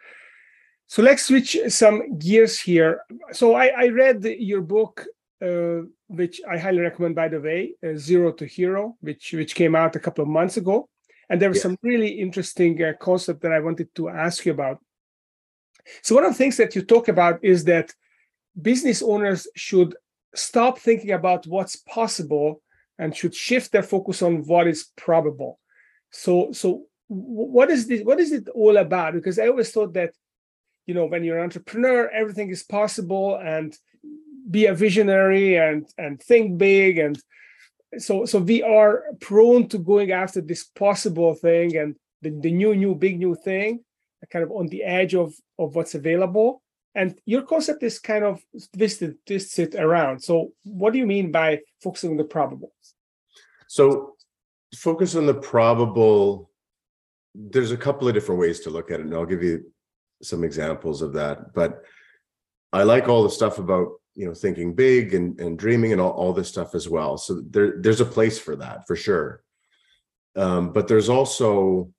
So 0.87 1.03
let's 1.03 1.23
switch 1.25 1.57
some 1.69 2.19
gears 2.19 2.61
here. 2.61 2.93
So 3.33 3.55
i 3.55 3.67
i 3.85 3.87
read 3.89 4.25
your 4.51 4.61
book 4.63 4.95
uh, 5.47 5.81
which 6.09 6.41
i 6.55 6.57
highly 6.59 6.81
recommend 6.89 7.15
by 7.15 7.29
the 7.29 7.41
way 7.41 7.61
uh, 7.83 7.97
zero 7.97 8.33
to 8.33 8.45
hero 8.47 8.97
which 9.01 9.33
which 9.33 9.55
came 9.55 9.75
out 9.75 9.97
a 9.97 10.01
couple 10.01 10.23
of 10.23 10.29
months 10.29 10.57
ago. 10.57 10.77
And 11.31 11.41
there 11.41 11.49
was 11.49 11.59
Yes. 11.59 11.63
some 11.67 11.77
really 11.83 12.13
interesting 12.27 12.75
uh, 12.83 12.93
concept 13.01 13.41
that 13.43 13.53
i 13.53 13.61
wanted 13.61 13.89
to 13.95 14.09
ask 14.09 14.45
you 14.47 14.53
about. 14.53 14.79
So 16.03 16.15
one 16.15 16.25
of 16.25 16.33
the 16.33 16.39
things 16.43 16.57
that 16.57 16.75
you 16.77 16.83
talk 16.83 17.09
about 17.09 17.37
is 17.43 17.65
that 17.65 17.95
business 18.61 19.03
owners 19.03 19.47
should 19.57 19.97
stop 20.35 20.79
thinking 20.79 21.13
about 21.13 21.47
what's 21.47 21.77
possible 21.77 22.61
and 22.99 23.15
should 23.15 23.35
shift 23.35 23.73
their 23.73 23.83
focus 23.83 24.23
on 24.23 24.45
what 24.45 24.67
is 24.67 24.91
probable. 24.97 25.59
So, 26.11 26.53
so 26.53 26.85
what 27.09 27.71
is 27.71 27.87
this? 27.87 28.03
What 28.03 28.21
is 28.21 28.33
it 28.33 28.49
all 28.49 28.77
about? 28.77 29.15
Because 29.15 29.39
I 29.39 29.49
always 29.49 29.71
thought 29.71 29.95
that, 29.95 30.13
you 30.87 30.95
know, 30.95 31.07
when 31.07 31.25
you're 31.25 31.39
an 31.39 31.45
entrepreneur, 31.45 32.09
everything 32.09 32.51
is 32.51 32.63
possible, 32.63 33.37
and 33.37 33.77
be 34.51 34.67
a 34.67 34.75
visionary 34.75 35.57
and 35.57 35.87
and 35.99 36.23
think 36.23 36.59
big, 36.59 36.99
and 36.99 37.21
so 37.99 38.25
so 38.25 38.39
we 38.39 38.63
are 38.63 39.05
prone 39.21 39.69
to 39.69 39.79
going 39.79 40.13
after 40.13 40.41
this 40.41 40.65
possible 40.65 41.35
thing 41.35 41.77
and 41.77 41.97
the, 42.23 42.31
the 42.41 42.53
new 42.53 42.75
new 42.75 42.95
big 42.95 43.19
new 43.19 43.35
thing, 43.35 43.85
kind 44.31 44.45
of 44.45 44.51
on 44.51 44.67
the 44.69 44.83
edge 44.83 45.15
of 45.15 45.35
of 45.59 45.75
what's 45.75 45.95
available 45.95 46.63
and 46.95 47.19
your 47.27 47.43
concept 47.43 47.83
is 47.83 47.99
kind 47.99 48.25
of 48.25 48.43
twisted 48.77 49.17
twists 49.27 49.59
it 49.59 49.75
around. 49.75 50.21
So 50.21 50.53
what 50.65 50.93
do 50.93 50.99
you 50.99 51.07
mean 51.07 51.31
by 51.31 51.61
focusing 51.83 52.11
on 52.11 52.17
the 52.17 52.25
probable 52.25 52.73
so 53.67 54.15
focus 54.77 55.15
on 55.15 55.27
the 55.27 55.35
probable 55.35 56.51
there's 57.35 57.73
a 57.73 57.77
couple 57.77 58.07
of 58.07 58.15
different 58.15 58.41
ways 58.41 58.61
to 58.61 58.71
look 58.71 58.91
at 58.91 59.01
it 59.01 59.07
and 59.07 59.15
i'll 59.15 59.27
give 59.27 59.43
you 59.43 59.65
some 60.23 60.45
examples 60.45 61.03
of 61.03 61.13
that 61.13 61.53
but 61.55 61.83
i 62.73 62.83
like 62.83 63.09
all 63.09 63.23
the 63.23 63.31
stuff 63.31 63.59
about 63.59 63.89
you 64.15 64.27
know 64.27 64.35
thinking 64.35 64.75
big 64.75 65.15
and, 65.15 65.39
and 65.41 65.59
dreaming 65.59 65.93
and 65.93 66.01
all, 66.01 66.13
all 66.13 66.33
this 66.33 66.49
stuff 66.49 66.75
as 66.75 66.89
well. 66.89 67.19
So 67.19 67.43
there, 67.51 67.81
there's 67.81 68.01
a 68.01 68.07
place 68.07 68.39
for 68.39 68.57
that 68.57 68.87
for 68.87 68.97
sure. 68.97 69.43
Um, 70.37 70.73
but 70.73 70.89
there's 70.89 71.09
also 71.09 71.91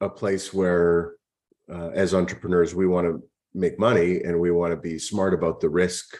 a 0.00 0.08
place 0.08 0.52
where 0.52 1.14
uh, 1.72 1.90
as 1.90 2.14
entrepreneurs 2.14 2.74
we 2.74 2.86
want 2.86 3.06
to 3.06 3.22
make 3.54 3.78
money 3.78 4.22
and 4.22 4.38
we 4.38 4.50
want 4.50 4.72
to 4.72 4.76
be 4.76 4.98
smart 4.98 5.34
about 5.34 5.60
the 5.60 5.68
risk 5.68 6.16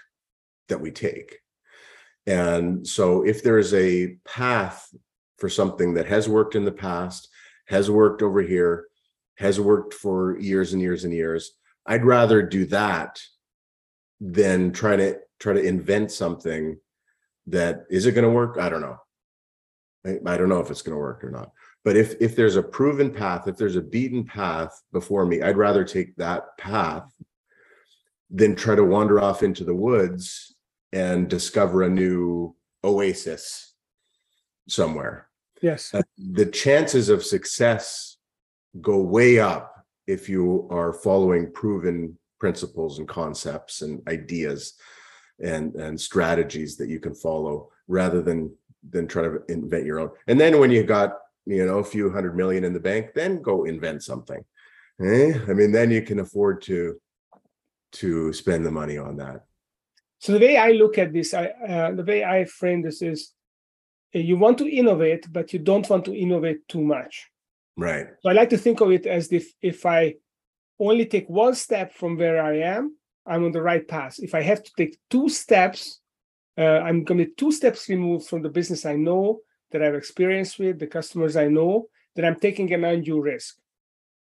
that 0.68 0.80
we 0.80 0.90
take. 0.90 1.38
And 2.26 2.86
so 2.86 3.22
if 3.22 3.42
there 3.42 3.58
is 3.58 3.74
a 3.74 4.16
path 4.24 4.88
for 5.38 5.48
something 5.48 5.94
that 5.94 6.06
has 6.06 6.28
worked 6.28 6.54
in 6.54 6.64
the 6.64 6.72
past, 6.72 7.28
has 7.66 7.90
worked 7.90 8.22
over 8.22 8.42
here, 8.42 8.86
has 9.38 9.58
worked 9.58 9.94
for 9.94 10.38
years 10.38 10.72
and 10.72 10.80
years 10.80 11.04
and 11.04 11.12
years, 11.12 11.52
I'd 11.86 12.04
rather 12.04 12.42
do 12.42 12.66
that 12.66 13.20
than 14.20 14.72
try 14.72 14.94
to 14.96 15.18
try 15.40 15.52
to 15.52 15.62
invent 15.62 16.12
something 16.12 16.78
that 17.48 17.84
is 17.90 18.06
it 18.06 18.12
going 18.12 18.24
to 18.24 18.30
work? 18.30 18.56
I 18.58 18.68
don't 18.68 18.82
know. 18.82 18.98
I, 20.04 20.36
don't 20.36 20.48
know 20.48 20.60
if 20.60 20.70
it's 20.70 20.82
going 20.82 20.94
to 20.94 21.00
work 21.00 21.22
or 21.22 21.30
not. 21.30 21.52
But 21.84 21.96
if 21.96 22.14
if 22.20 22.36
there's 22.36 22.56
a 22.56 22.62
proven 22.62 23.10
path, 23.10 23.48
if 23.48 23.56
there's 23.56 23.76
a 23.76 23.82
beaten 23.82 24.24
path 24.24 24.82
before 24.92 25.26
me, 25.26 25.42
I'd 25.42 25.56
rather 25.56 25.84
take 25.84 26.14
that 26.16 26.56
path 26.58 27.12
than 28.30 28.54
try 28.54 28.74
to 28.74 28.84
wander 28.84 29.20
off 29.20 29.42
into 29.42 29.64
the 29.64 29.74
woods 29.74 30.54
and 30.92 31.28
discover 31.28 31.82
a 31.82 31.88
new 31.88 32.54
oasis 32.84 33.74
somewhere. 34.68 35.28
Yes. 35.60 35.92
Uh, 35.94 36.02
the 36.16 36.46
chances 36.46 37.08
of 37.08 37.24
success 37.24 38.16
go 38.80 38.98
way 39.00 39.38
up 39.38 39.84
if 40.06 40.28
you 40.28 40.66
are 40.70 40.92
following 40.92 41.52
proven 41.52 42.18
principles 42.40 42.98
and 42.98 43.08
concepts 43.08 43.82
and 43.82 44.00
ideas 44.08 44.74
and 45.40 45.74
and 45.76 46.00
strategies 46.00 46.76
that 46.76 46.88
you 46.88 46.98
can 47.00 47.14
follow 47.14 47.70
rather 47.88 48.22
than 48.22 48.52
than 48.88 49.06
try 49.06 49.22
to 49.22 49.42
invent 49.48 49.86
your 49.86 50.00
own. 50.00 50.10
And 50.26 50.40
then 50.40 50.58
when 50.58 50.70
you 50.70 50.82
got 50.82 51.18
you 51.46 51.66
know 51.66 51.78
a 51.78 51.84
few 51.84 52.10
hundred 52.10 52.36
million 52.36 52.64
in 52.64 52.72
the 52.72 52.80
bank 52.80 53.14
then 53.14 53.42
go 53.42 53.64
invent 53.64 54.02
something. 54.02 54.44
Eh? 55.00 55.32
i 55.48 55.52
mean 55.52 55.72
then 55.72 55.90
you 55.90 56.02
can 56.02 56.20
afford 56.20 56.62
to 56.62 57.00
to 57.92 58.32
spend 58.32 58.64
the 58.64 58.70
money 58.70 58.96
on 58.96 59.16
that. 59.16 59.44
So 60.18 60.32
the 60.32 60.38
way 60.38 60.56
i 60.56 60.72
look 60.72 60.98
at 60.98 61.12
this 61.12 61.34
i 61.34 61.46
uh, 61.46 61.92
the 61.92 62.04
way 62.04 62.24
i 62.24 62.44
frame 62.44 62.82
this 62.82 63.02
is 63.02 63.32
uh, 64.14 64.18
you 64.18 64.36
want 64.36 64.58
to 64.58 64.68
innovate 64.68 65.26
but 65.30 65.52
you 65.52 65.58
don't 65.58 65.88
want 65.88 66.04
to 66.06 66.14
innovate 66.14 66.68
too 66.68 66.82
much. 66.82 67.28
Right. 67.76 68.06
So 68.22 68.30
i 68.30 68.32
like 68.32 68.50
to 68.50 68.58
think 68.58 68.80
of 68.80 68.90
it 68.90 69.06
as 69.06 69.32
if 69.32 69.52
if 69.60 69.86
i 69.86 70.14
only 70.78 71.06
take 71.06 71.28
one 71.28 71.54
step 71.54 71.92
from 71.92 72.16
where 72.16 72.42
i 72.42 72.58
am 72.58 72.96
i'm 73.26 73.44
on 73.44 73.52
the 73.52 73.62
right 73.62 73.86
path. 73.86 74.18
If 74.18 74.34
i 74.34 74.42
have 74.42 74.62
to 74.62 74.72
take 74.76 74.98
two 75.10 75.28
steps 75.28 76.01
uh, 76.58 76.80
i'm 76.86 77.04
going 77.04 77.18
to 77.18 77.26
be 77.26 77.32
two 77.36 77.52
steps 77.52 77.88
removed 77.88 78.26
from 78.26 78.42
the 78.42 78.48
business 78.48 78.86
i 78.86 78.94
know 78.94 79.40
that 79.72 79.82
I've 79.82 79.94
experienced 79.94 80.58
with, 80.58 80.78
the 80.78 80.86
customers 80.86 81.36
I 81.36 81.48
know, 81.48 81.88
that 82.14 82.24
I'm 82.24 82.38
taking 82.38 82.72
an 82.72 82.84
undue 82.84 83.20
risk. 83.20 83.56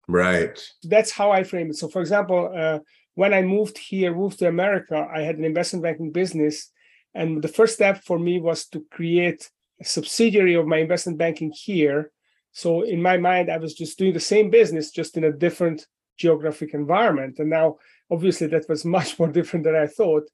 Right. 0.06 0.58
That's 0.82 1.10
how 1.10 1.30
I 1.30 1.44
frame 1.44 1.70
it. 1.70 1.76
So, 1.76 1.88
for 1.88 2.00
example, 2.00 2.52
uh, 2.54 2.80
when 3.14 3.32
I 3.34 3.42
moved 3.42 3.78
here, 3.78 4.14
moved 4.14 4.38
to 4.40 4.48
America, 4.48 5.08
I 5.12 5.22
had 5.22 5.38
an 5.38 5.44
investment 5.44 5.82
banking 5.82 6.12
business. 6.12 6.70
And 7.14 7.42
the 7.42 7.48
first 7.48 7.75
step 7.75 8.04
for 8.04 8.18
me 8.18 8.38
was 8.40 8.66
to 8.68 8.84
create 8.90 9.50
a 9.80 9.84
subsidiary 9.84 10.54
of 10.54 10.66
my 10.66 10.78
investment 10.78 11.18
banking 11.18 11.52
here. 11.54 12.10
So, 12.52 12.82
in 12.82 13.02
my 13.02 13.16
mind, 13.16 13.50
I 13.50 13.58
was 13.58 13.75
just 13.75 13.98
doing 13.98 14.14
the 14.14 14.20
same 14.20 14.50
business, 14.50 14.90
just 14.90 15.16
in 15.16 15.25
a 15.25 15.32
different 15.32 15.87
geographic 16.16 16.75
environment. 16.75 17.38
And 17.38 17.50
now, 17.50 17.76
obviously, 18.10 18.46
that 18.48 18.68
was 18.68 18.84
much 18.98 19.18
more 19.18 19.28
different 19.28 19.64
than 19.64 19.76
I 19.76 19.87
thought. 19.87 20.25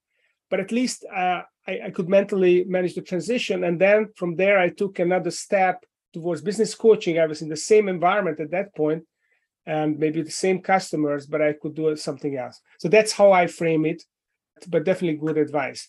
But 0.50 0.60
at 0.60 0.72
least 0.72 1.04
uh, 1.04 1.42
I, 1.66 1.80
I 1.86 1.90
could 1.90 2.08
mentally 2.08 2.64
manage 2.64 2.94
the 2.94 3.02
transition. 3.02 3.64
And 3.64 3.80
then 3.80 4.08
from 4.16 4.36
there, 4.36 4.58
I 4.58 4.68
took 4.68 4.98
another 4.98 5.30
step 5.30 5.84
towards 6.12 6.42
business 6.42 6.74
coaching. 6.74 7.18
I 7.18 7.26
was 7.26 7.42
in 7.42 7.48
the 7.48 7.56
same 7.56 7.88
environment 7.88 8.40
at 8.40 8.50
that 8.52 8.74
point 8.74 9.04
and 9.66 9.98
maybe 9.98 10.22
the 10.22 10.30
same 10.30 10.60
customers, 10.60 11.26
but 11.26 11.40
I 11.40 11.54
could 11.54 11.74
do 11.74 11.96
something 11.96 12.36
else. 12.36 12.60
So 12.78 12.88
that's 12.88 13.12
how 13.12 13.32
I 13.32 13.46
frame 13.46 13.86
it, 13.86 14.02
but 14.68 14.84
definitely 14.84 15.18
good 15.18 15.38
advice. 15.38 15.88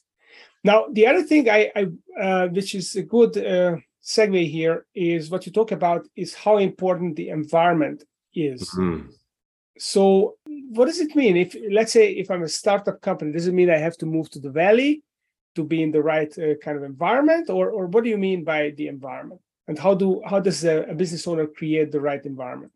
Now, 0.63 0.85
the 0.91 1.07
other 1.07 1.23
thing 1.23 1.49
I, 1.49 1.71
I 1.75 1.87
uh, 2.19 2.47
which 2.47 2.73
is 2.73 2.95
a 2.95 3.03
good 3.03 3.37
uh, 3.37 3.75
segue 4.03 4.49
here, 4.49 4.85
is 4.95 5.29
what 5.29 5.45
you 5.45 5.51
talk 5.51 5.71
about 5.71 6.07
is 6.15 6.33
how 6.33 6.57
important 6.57 7.15
the 7.15 7.29
environment 7.29 8.03
is. 8.33 8.69
Mm-hmm. 8.69 9.09
So, 9.77 10.35
what 10.45 10.85
does 10.85 10.99
it 10.99 11.15
mean? 11.15 11.37
If 11.37 11.55
let's 11.71 11.91
say 11.91 12.11
if 12.11 12.31
I'm 12.31 12.43
a 12.43 12.49
startup 12.49 13.01
company, 13.01 13.31
does 13.31 13.47
it 13.47 13.53
mean 13.53 13.69
I 13.69 13.77
have 13.77 13.97
to 13.97 14.05
move 14.05 14.29
to 14.31 14.39
the 14.39 14.51
valley? 14.51 15.03
to 15.55 15.63
be 15.63 15.81
in 15.81 15.91
the 15.91 16.01
right 16.01 16.37
uh, 16.37 16.55
kind 16.55 16.77
of 16.77 16.83
environment 16.83 17.49
or 17.49 17.69
or 17.69 17.87
what 17.87 18.03
do 18.03 18.09
you 18.09 18.17
mean 18.17 18.43
by 18.43 18.71
the 18.77 18.87
environment 18.87 19.41
and 19.67 19.79
how 19.79 19.93
do 19.93 20.21
how 20.25 20.39
does 20.39 20.63
a, 20.63 20.83
a 20.83 20.93
business 20.93 21.27
owner 21.27 21.47
create 21.47 21.91
the 21.91 21.99
right 21.99 22.25
environment 22.25 22.71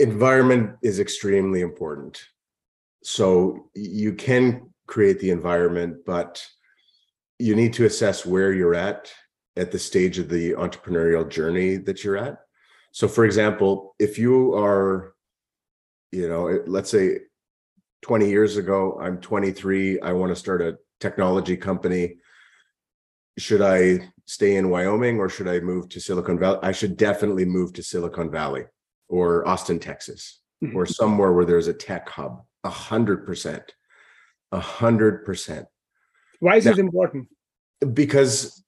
environment 0.00 0.76
is 0.82 0.98
extremely 0.98 1.60
important 1.60 2.28
so 3.02 3.70
you 3.74 4.12
can 4.12 4.68
create 4.86 5.18
the 5.20 5.30
environment 5.30 5.96
but 6.04 6.44
you 7.38 7.54
need 7.54 7.72
to 7.72 7.86
assess 7.86 8.26
where 8.26 8.52
you're 8.52 8.74
at 8.74 9.12
at 9.56 9.70
the 9.70 9.78
stage 9.78 10.18
of 10.18 10.28
the 10.28 10.52
entrepreneurial 10.52 11.28
journey 11.28 11.76
that 11.76 12.02
you're 12.02 12.18
at 12.18 12.38
so 12.90 13.06
for 13.06 13.24
example 13.24 13.94
if 13.98 14.18
you 14.18 14.54
are 14.54 15.13
you 16.14 16.28
know 16.28 16.62
let's 16.66 16.90
say 16.90 17.18
20 18.02 18.28
years 18.28 18.56
ago 18.56 18.98
i'm 19.02 19.18
23 19.20 20.00
i 20.00 20.12
want 20.12 20.30
to 20.30 20.36
start 20.36 20.62
a 20.62 20.76
technology 21.00 21.56
company 21.56 22.16
should 23.38 23.62
I 23.62 24.10
stay 24.26 24.56
in 24.56 24.70
Wyoming 24.70 25.18
or 25.18 25.28
should 25.28 25.48
I 25.48 25.60
move 25.60 25.88
to 25.90 26.00
Silicon 26.00 26.38
Valley? 26.38 26.58
I 26.62 26.72
should 26.72 26.96
definitely 26.96 27.44
move 27.44 27.72
to 27.74 27.82
Silicon 27.82 28.30
Valley 28.30 28.64
or 29.08 29.46
Austin, 29.46 29.78
Texas, 29.78 30.40
mm-hmm. 30.62 30.76
or 30.76 30.86
somewhere 30.86 31.32
where 31.32 31.44
there's 31.44 31.68
a 31.68 31.74
tech 31.74 32.08
hub. 32.08 32.42
A 32.64 32.70
hundred 32.70 33.26
percent. 33.26 33.74
A 34.52 34.60
hundred 34.60 35.24
percent. 35.24 35.66
Why 36.40 36.56
is 36.56 36.64
now, 36.64 36.72
it 36.72 36.78
important? 36.78 37.28
Because 37.92 38.63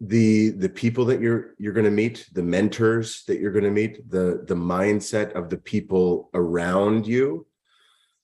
the 0.00 0.50
the 0.50 0.68
people 0.68 1.04
that 1.06 1.20
you're 1.20 1.54
you're 1.58 1.74
going 1.74 1.84
to 1.84 1.90
meet, 1.90 2.26
the 2.32 2.42
mentors 2.42 3.24
that 3.24 3.38
you're 3.38 3.52
going 3.52 3.64
to 3.64 3.70
meet, 3.70 4.08
the 4.10 4.44
the 4.46 4.54
mindset 4.54 5.32
of 5.32 5.50
the 5.50 5.58
people 5.58 6.30
around 6.34 7.06
you. 7.06 7.46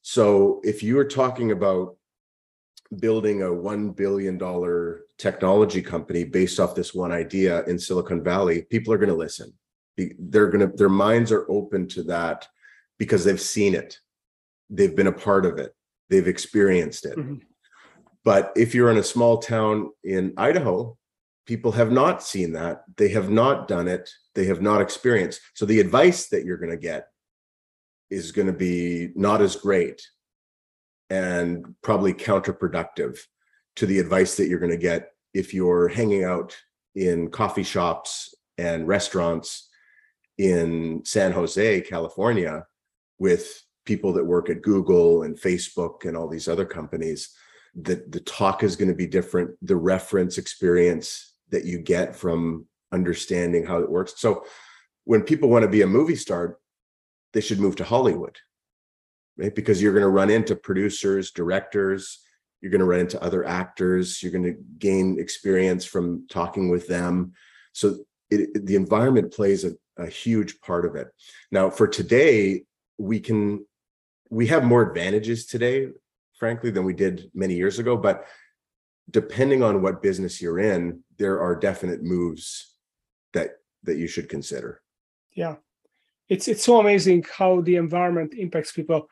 So 0.03 0.61
if 0.65 0.83
you 0.83 0.99
are 0.99 1.05
talking 1.05 1.51
about 1.51 1.97
building 3.01 3.43
a 3.43 3.47
$1 3.47 3.97
billion 3.97 4.39
technology 5.19 5.83
company 5.83 6.25
based 6.25 6.61
off 6.61 6.75
this 6.75 6.95
one 6.95 7.13
idea 7.13 7.65
in 7.65 7.79
Silicon 7.79 8.23
Valley, 8.23 8.63
people 8.63 8.93
are 8.93 8.99
going 8.99 9.09
to 9.09 9.17
listen. 9.17 9.53
They're 9.97 10.49
going 10.49 10.71
to, 10.71 10.77
their 10.77 10.89
minds 10.89 11.33
are 11.33 11.51
open 11.51 11.89
to 11.89 12.03
that 12.05 12.47
because 12.99 13.25
they've 13.25 13.41
seen 13.41 13.75
it. 13.75 13.99
They've 14.71 14.95
been 14.95 15.07
a 15.07 15.13
part 15.13 15.47
of 15.47 15.59
it. 15.59 15.75
They've 16.11 16.29
experienced 16.29 17.07
it. 17.07 17.17
Mm-hmm. 17.17 17.37
But 18.25 18.53
if 18.57 18.75
you're 18.75 18.91
in 18.91 18.99
a 18.99 19.03
small 19.03 19.39
town 19.39 19.91
in 20.05 20.35
Idaho, 20.37 20.97
people 21.47 21.73
have 21.73 21.93
not 21.93 22.23
seen 22.23 22.53
that. 22.53 22.85
They 22.97 23.09
have 23.11 23.31
not 23.31 23.69
done 23.69 23.89
it. 23.89 24.11
They 24.35 24.47
have 24.47 24.61
not 24.61 24.81
experienced. 24.81 25.41
So 25.55 25.65
the 25.65 25.81
advice 25.81 26.29
that 26.29 26.45
you're 26.45 26.59
going 26.59 26.71
to 26.71 26.77
get 26.77 27.09
is 28.11 28.33
going 28.33 28.47
to 28.47 28.53
be 28.53 29.11
not 29.15 29.41
as 29.41 29.57
great 29.57 30.03
and 31.09 31.75
probably 31.83 32.13
counterproductive 32.13 33.19
to 33.77 33.87
the 33.87 33.99
advice 33.99 34.37
that 34.37 34.49
you're 34.49 34.59
going 34.59 34.73
to 34.73 34.77
get 34.77 35.13
if 35.35 35.55
you're 35.55 35.89
hanging 35.89 36.25
out 36.25 36.57
in 36.95 37.31
coffee 37.31 37.63
shops 37.63 38.35
and 38.59 38.89
restaurants 38.89 39.69
in 40.39 41.03
San 41.05 41.33
Jose, 41.33 41.81
California, 41.83 42.67
with 43.19 43.63
people 43.85 44.13
that 44.15 44.25
work 44.25 44.51
at 44.51 44.63
Google 44.63 45.23
and 45.23 45.39
Facebook 45.39 46.05
and 46.05 46.17
all 46.17 46.29
these 46.29 46.49
other 46.49 46.65
companies. 46.65 47.35
That 47.83 48.11
the 48.11 48.21
talk 48.21 48.63
is 48.63 48.75
going 48.75 48.89
to 48.89 48.95
be 48.95 49.07
different 49.07 49.51
the 49.61 49.77
reference 49.77 50.39
experience 50.39 51.36
that 51.51 51.65
you 51.65 51.79
get 51.79 52.17
from 52.17 52.67
understanding 52.93 53.65
how 53.65 53.79
it 53.79 53.91
works. 53.91 54.15
So 54.17 54.45
when 55.07 55.23
people 55.23 55.49
want 55.49 55.63
to 55.63 55.69
be 55.69 55.83
a 55.83 55.87
movie 55.87 56.17
star 56.17 56.59
they 57.33 57.41
should 57.41 57.61
move 57.61 57.77
to 57.77 57.85
hollywood 57.85 58.39
right? 59.39 59.55
Because 59.55 59.83
you're 59.83 59.93
going 59.93 60.03
to 60.03 60.09
run 60.09 60.31
into 60.31 60.55
producers 60.55 61.31
directors 61.31 62.21
you're 62.61 62.71
going 62.71 62.81
to 62.81 62.87
run 62.87 63.01
into 63.01 63.23
other 63.23 63.45
actors 63.45 64.23
you're 64.23 64.33
going 64.33 64.45
to 64.45 64.57
gain 64.79 65.19
experience 65.19 65.85
from 65.85 66.27
talking 66.29 66.69
with 66.69 66.89
them. 66.89 67.33
So 67.73 67.99
it, 68.31 68.67
the 68.67 68.77
environment 68.77 69.33
plays 69.33 69.65
a, 69.65 69.73
a 69.99 70.09
huge 70.09 70.61
part 70.61 70.85
of 70.85 70.97
it. 70.97 71.09
Now 71.51 71.71
for 71.71 71.87
today 71.87 72.65
we 72.99 73.21
can 73.21 73.65
we 74.31 74.49
have 74.49 74.65
more 74.65 74.83
advantages 74.83 75.47
today 75.47 75.89
frankly 76.39 76.71
than 76.71 76.85
we 76.85 76.95
did 76.95 77.31
many 77.35 77.55
years 77.55 77.79
ago 77.79 77.97
but 77.97 78.27
depending 79.11 79.63
on 79.63 79.83
what 79.83 80.03
business 80.03 80.41
you're 80.41 80.59
in 80.59 81.03
there 81.19 81.41
are 81.41 81.55
definite 81.55 82.03
moves 82.03 82.75
that 83.33 83.51
that 83.83 83.97
you 83.97 84.09
should 84.09 84.29
consider 84.29 84.83
yeah 85.35 85.57
it's 86.29 86.49
it's 86.49 86.65
so 86.65 86.81
amazing 86.81 87.25
how 87.39 87.61
the 87.61 87.77
environment 87.77 88.35
impacts 88.35 88.73
people 88.73 89.09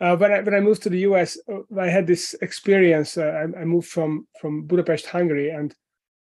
uh, 0.00 0.16
when 0.16 0.32
I 0.32 0.40
when 0.40 0.54
I 0.54 0.60
moved 0.60 0.82
to 0.82 0.90
the 0.90 1.00
US, 1.00 1.38
uh, 1.50 1.60
I 1.78 1.88
had 1.88 2.06
this 2.06 2.34
experience. 2.42 3.16
Uh, 3.16 3.46
I, 3.56 3.60
I, 3.60 3.64
moved 3.64 3.88
from 3.88 4.26
from 4.40 4.66
Budapest, 4.66 5.06
Hungary, 5.06 5.50
and 5.50 5.74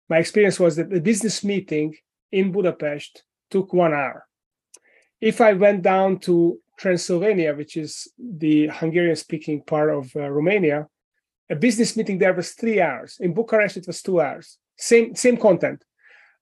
my 0.09 0.19
experience 0.19 0.59
was 0.59 0.77
that 0.77 0.89
the 0.89 1.01
business 1.01 1.45
meeting 1.45 1.95
in 2.33 2.51
Budapest 2.51 3.23
took 3.51 3.73
one 3.73 3.93
hour. 3.93 4.27
If 5.21 5.41
I 5.41 5.53
went 5.53 5.83
down 5.83 6.19
to 6.21 6.59
Transylvania, 6.79 7.55
which 7.55 7.77
is 7.77 8.09
the 8.19 8.69
Hungarian-speaking 8.69 9.65
part 9.65 9.91
of 9.91 10.15
uh, 10.17 10.31
Romania, 10.31 10.87
a 11.51 11.57
business 11.57 11.97
meeting 11.97 12.19
there 12.19 12.35
was 12.35 12.53
three 12.53 12.81
hours. 12.81 13.17
In 13.21 13.33
Bucharest, 13.33 13.77
it 13.77 13.87
was 13.87 14.03
two 14.03 14.21
hours. 14.21 14.59
Same 14.77 15.15
same 15.15 15.37
content. 15.37 15.83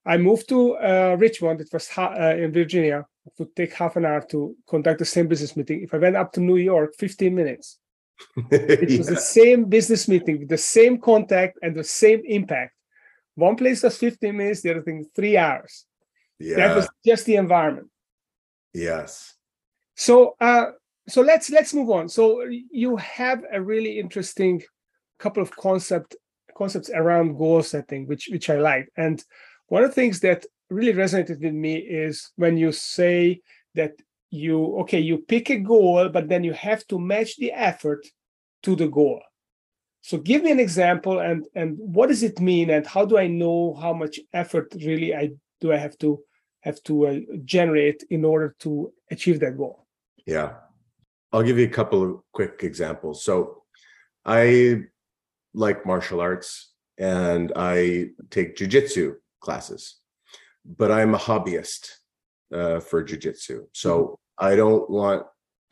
I 0.04 0.16
moved 0.18 0.48
to 0.50 0.76
uh, 0.76 1.16
Richmond. 1.18 1.60
It 1.60 1.68
was 1.72 1.88
ha- 1.88 2.14
uh, 2.18 2.36
in 2.36 2.52
Virginia. 2.52 3.04
It 3.26 3.32
would 3.38 3.56
take 3.56 3.74
half 3.74 3.96
an 3.96 4.04
hour 4.04 4.20
to 4.30 4.54
conduct 4.68 5.00
the 5.00 5.04
same 5.04 5.26
business 5.26 5.56
meeting. 5.56 5.82
If 5.82 5.92
I 5.94 5.98
went 5.98 6.16
up 6.16 6.32
to 6.34 6.40
New 6.40 6.56
York, 6.56 6.94
15 6.96 7.34
minutes. 7.34 7.78
it 8.50 8.88
yeah. 8.88 8.98
was 8.98 9.08
the 9.08 9.16
same 9.16 9.64
business 9.64 10.08
meeting 10.08 10.38
with 10.38 10.48
the 10.48 10.58
same 10.58 10.98
contact 11.00 11.58
and 11.60 11.74
the 11.74 11.84
same 11.84 12.22
impact. 12.24 12.72
One 13.34 13.56
place 13.56 13.82
was 13.82 13.98
15 13.98 14.34
minutes, 14.34 14.62
the 14.62 14.70
other 14.70 14.82
thing 14.82 15.04
three 15.14 15.36
hours. 15.36 15.84
Yeah. 16.38 16.56
That 16.56 16.76
was 16.76 16.88
just 17.04 17.26
the 17.26 17.36
environment. 17.36 17.88
Yes. 18.72 19.34
So 19.94 20.36
uh 20.40 20.66
so 21.08 21.22
let's 21.22 21.50
let's 21.50 21.74
move 21.74 21.90
on. 21.90 22.08
So 22.08 22.44
you 22.48 22.96
have 22.96 23.44
a 23.52 23.60
really 23.60 23.98
interesting 23.98 24.62
couple 25.18 25.42
of 25.42 25.54
concept 25.56 26.16
concepts 26.56 26.90
around 26.90 27.36
goal 27.36 27.62
setting, 27.62 28.06
which 28.06 28.28
which 28.30 28.50
I 28.50 28.56
like. 28.56 28.88
And 28.96 29.22
one 29.68 29.82
of 29.82 29.90
the 29.90 29.94
things 29.94 30.20
that 30.20 30.46
really 30.70 30.92
resonated 30.92 31.40
with 31.40 31.52
me 31.52 31.76
is 31.76 32.30
when 32.36 32.56
you 32.56 32.72
say 32.72 33.40
that 33.74 33.92
you 34.30 34.78
okay 34.78 34.98
you 34.98 35.18
pick 35.18 35.50
a 35.50 35.58
goal 35.58 36.08
but 36.08 36.28
then 36.28 36.42
you 36.42 36.52
have 36.52 36.84
to 36.88 36.98
match 36.98 37.36
the 37.36 37.52
effort 37.52 38.06
to 38.62 38.74
the 38.74 38.88
goal. 38.88 39.20
So 40.00 40.18
give 40.18 40.42
me 40.42 40.50
an 40.50 40.60
example 40.60 41.20
and 41.20 41.46
and 41.54 41.76
what 41.78 42.08
does 42.08 42.22
it 42.22 42.40
mean 42.40 42.70
and 42.70 42.86
how 42.86 43.04
do 43.04 43.18
i 43.18 43.26
know 43.26 43.74
how 43.74 43.92
much 43.92 44.18
effort 44.32 44.74
really 44.84 45.14
i 45.14 45.30
do 45.60 45.72
i 45.72 45.76
have 45.76 45.96
to 45.98 46.20
have 46.66 46.82
to 46.82 47.06
uh, 47.06 47.18
generate 47.44 48.02
in 48.10 48.24
order 48.24 48.56
to 48.58 48.92
achieve 49.10 49.38
that 49.40 49.56
goal? 49.56 49.86
Yeah. 50.26 50.54
I'll 51.32 51.44
give 51.44 51.58
you 51.58 51.66
a 51.66 51.76
couple 51.78 52.02
of 52.02 52.20
quick 52.32 52.60
examples. 52.62 53.24
So 53.24 53.62
i 54.24 54.82
like 55.56 55.84
martial 55.84 56.20
arts 56.20 56.72
and 56.98 57.52
i 57.56 58.06
take 58.30 58.56
jiu-jitsu 58.56 59.14
classes 59.40 59.96
but 60.78 60.90
I'm 60.90 61.14
a 61.14 61.18
hobbyist 61.18 61.90
uh, 62.52 62.80
for 62.80 63.04
jujitsu. 63.04 63.66
So 63.72 64.02
mm-hmm. 64.02 64.46
I 64.46 64.56
don't 64.56 64.88
want, 64.90 65.24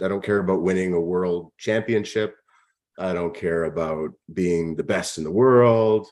I 0.02 0.08
don't 0.08 0.24
care 0.24 0.38
about 0.38 0.62
winning 0.62 0.94
a 0.94 1.00
world 1.00 1.52
championship. 1.58 2.34
I 2.98 3.12
don't 3.12 3.34
care 3.34 3.64
about 3.64 4.10
being 4.32 4.76
the 4.76 4.84
best 4.84 5.18
in 5.18 5.24
the 5.24 5.30
world. 5.30 6.08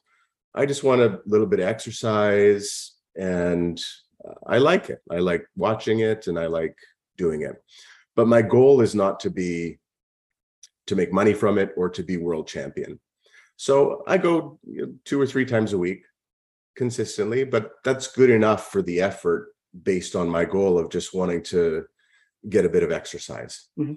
I 0.55 0.67
just 0.67 0.85
want 0.85 1.01
a 1.01 1.21
little 1.27 1.47
bit 1.47 1.61
of 1.61 1.69
exercise 1.69 2.93
and 3.17 3.81
I 4.47 4.59
like 4.59 4.91
it. 4.91 5.01
I 5.11 5.19
like 5.19 5.47
watching 5.57 6.01
it 6.01 6.27
and 6.27 6.39
I 6.39 6.47
like 6.47 6.77
doing 7.17 7.43
it. 7.43 7.57
But 8.17 8.29
my 8.29 8.43
goal 8.43 8.81
is 8.81 8.95
not 8.95 9.21
to 9.21 9.31
be 9.31 9.79
to 10.89 10.97
make 10.97 11.13
money 11.13 11.33
from 11.33 11.59
it 11.59 11.71
or 11.77 11.89
to 11.91 12.03
be 12.03 12.17
world 12.17 12.49
champion. 12.49 13.01
So 13.63 14.03
I 14.09 14.19
go 14.19 14.59
two 15.05 15.21
or 15.21 15.27
three 15.29 15.45
times 15.45 15.73
a 15.73 15.79
week 15.79 16.03
consistently, 16.77 17.45
but 17.45 17.71
that's 17.85 18.09
good 18.09 18.29
enough 18.29 18.73
for 18.73 18.83
the 18.83 19.01
effort 19.01 19.55
based 19.85 20.17
on 20.17 20.29
my 20.29 20.45
goal 20.45 20.81
of 20.81 20.91
just 20.91 21.15
wanting 21.15 21.45
to 21.45 21.85
get 22.49 22.65
a 22.65 22.69
bit 22.69 22.83
of 22.83 22.91
exercise. 22.91 23.69
Mm-hmm. 23.79 23.95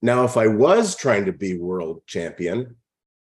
Now, 0.00 0.24
if 0.24 0.38
I 0.38 0.46
was 0.46 0.96
trying 0.96 1.26
to 1.26 1.34
be 1.34 1.58
world 1.58 2.00
champion, 2.06 2.76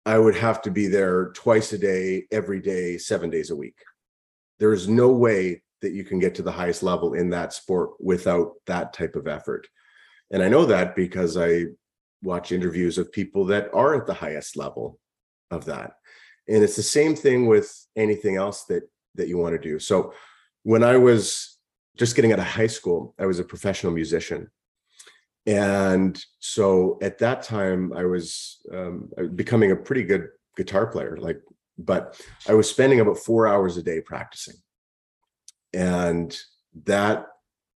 I 0.05 0.19
would 0.19 0.35
have 0.35 0.61
to 0.63 0.71
be 0.71 0.87
there 0.87 1.31
twice 1.35 1.71
a 1.71 1.77
day, 1.77 2.25
every 2.33 2.59
day, 2.59 2.97
seven 2.97 3.29
days 3.29 3.49
a 3.49 3.55
week. 3.55 3.77
There's 4.59 4.89
no 4.89 5.13
way 5.13 5.61
that 5.81 5.93
you 5.93 6.03
can 6.03 6.19
get 6.19 6.35
to 6.35 6.43
the 6.43 6.51
highest 6.51 6.83
level 6.83 7.13
in 7.13 7.29
that 7.29 7.53
sport 7.53 7.91
without 7.97 8.55
that 8.65 8.91
type 8.91 9.15
of 9.15 9.25
effort. 9.25 9.69
And 10.31 10.43
I 10.43 10.49
know 10.49 10.65
that 10.65 10.97
because 10.97 11.37
I 11.37 11.67
watch 12.21 12.51
interviews 12.51 12.97
of 12.97 13.09
people 13.13 13.45
that 13.45 13.73
are 13.73 13.95
at 13.95 14.05
the 14.05 14.13
highest 14.13 14.57
level 14.57 14.99
of 15.51 15.65
that. 15.65 15.93
And 16.47 16.63
it's 16.63 16.75
the 16.75 16.83
same 16.83 17.15
thing 17.15 17.47
with 17.47 17.71
anything 17.95 18.35
else 18.35 18.65
that 18.65 18.83
that 19.15 19.27
you 19.27 19.37
want 19.37 19.53
to 19.53 19.69
do. 19.69 19.77
So 19.79 20.13
when 20.63 20.83
i 20.83 20.97
was 20.97 21.57
just 21.97 22.15
getting 22.15 22.31
out 22.31 22.39
of 22.39 22.45
high 22.45 22.67
school 22.67 23.13
i 23.19 23.25
was 23.25 23.39
a 23.39 23.43
professional 23.43 23.93
musician. 23.93 24.49
And 25.47 26.23
so 26.39 26.99
at 27.01 27.17
that 27.19 27.43
time 27.43 27.93
i 27.93 28.05
was 28.05 28.59
um, 28.73 29.09
becoming 29.35 29.71
a 29.71 29.75
pretty 29.75 30.03
good 30.03 30.29
guitar 30.57 30.87
player 30.87 31.17
like 31.17 31.41
but 31.77 32.21
i 32.47 32.53
was 32.53 32.69
spending 32.69 32.99
about 32.99 33.17
four 33.17 33.47
hours 33.47 33.77
a 33.77 33.83
day 33.83 34.01
practicing. 34.01 34.55
And 35.73 36.37
that 36.85 37.27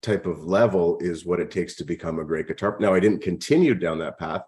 type 0.01 0.27
of 0.27 0.45
level 0.45 0.99
is 1.01 1.25
what 1.25 1.39
it 1.39 1.51
takes 1.51 1.77
to 1.77 1.85
become 1.85 2.19
a 2.19 2.25
great 2.25 2.49
guitar 2.49 2.77
now 2.81 2.93
i 2.93 3.01
didn't 3.01 3.23
continue 3.23 3.75
down 3.75 3.99
that 3.99 4.19
path 4.19 4.43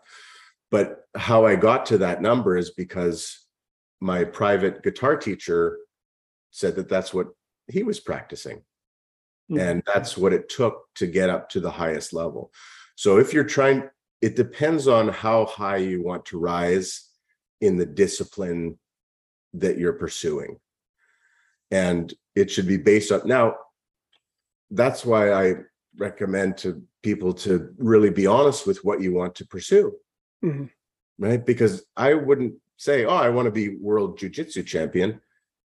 but 0.74 0.86
how 1.16 1.46
i 1.46 1.54
got 1.54 1.86
to 1.86 1.98
that 1.98 2.20
number 2.20 2.56
is 2.56 2.70
because 2.70 3.44
my 4.00 4.22
private 4.22 4.82
guitar 4.82 5.16
teacher 5.16 5.78
said 6.50 6.76
that 6.76 6.88
that's 6.88 7.12
what 7.14 7.28
he 7.68 7.82
was 7.82 8.00
practicing. 8.00 8.58
Mm-hmm. 9.50 9.58
And 9.58 9.82
that's 9.86 10.16
what 10.16 10.32
it 10.32 10.48
took 10.48 10.84
to 10.96 11.06
get 11.06 11.30
up 11.30 11.48
to 11.50 11.60
the 11.60 11.70
highest 11.70 12.12
level. 12.12 12.52
So 12.96 13.18
if 13.18 13.32
you're 13.32 13.44
trying, 13.44 13.88
it 14.20 14.36
depends 14.36 14.86
on 14.88 15.08
how 15.08 15.46
high 15.46 15.78
you 15.78 16.02
want 16.02 16.26
to 16.26 16.38
rise 16.38 17.08
in 17.60 17.76
the 17.76 17.86
discipline 17.86 18.78
that 19.54 19.78
you're 19.78 19.94
pursuing. 19.94 20.58
And 21.70 22.12
it 22.36 22.50
should 22.50 22.68
be 22.68 22.76
based 22.76 23.10
on 23.10 23.22
now. 23.26 23.56
That's 24.70 25.04
why 25.04 25.32
I 25.32 25.54
recommend 25.96 26.56
to 26.58 26.82
people 27.02 27.32
to 27.34 27.74
really 27.78 28.10
be 28.10 28.26
honest 28.26 28.66
with 28.66 28.84
what 28.84 29.00
you 29.00 29.12
want 29.12 29.34
to 29.36 29.46
pursue. 29.46 29.94
Mm-hmm. 30.44 30.64
Right. 31.18 31.44
Because 31.44 31.84
I 31.96 32.14
wouldn't 32.14 32.54
say, 32.76 33.04
oh, 33.04 33.16
I 33.16 33.28
want 33.30 33.46
to 33.46 33.52
be 33.52 33.76
world 33.76 34.18
jujitsu 34.18 34.66
champion, 34.66 35.20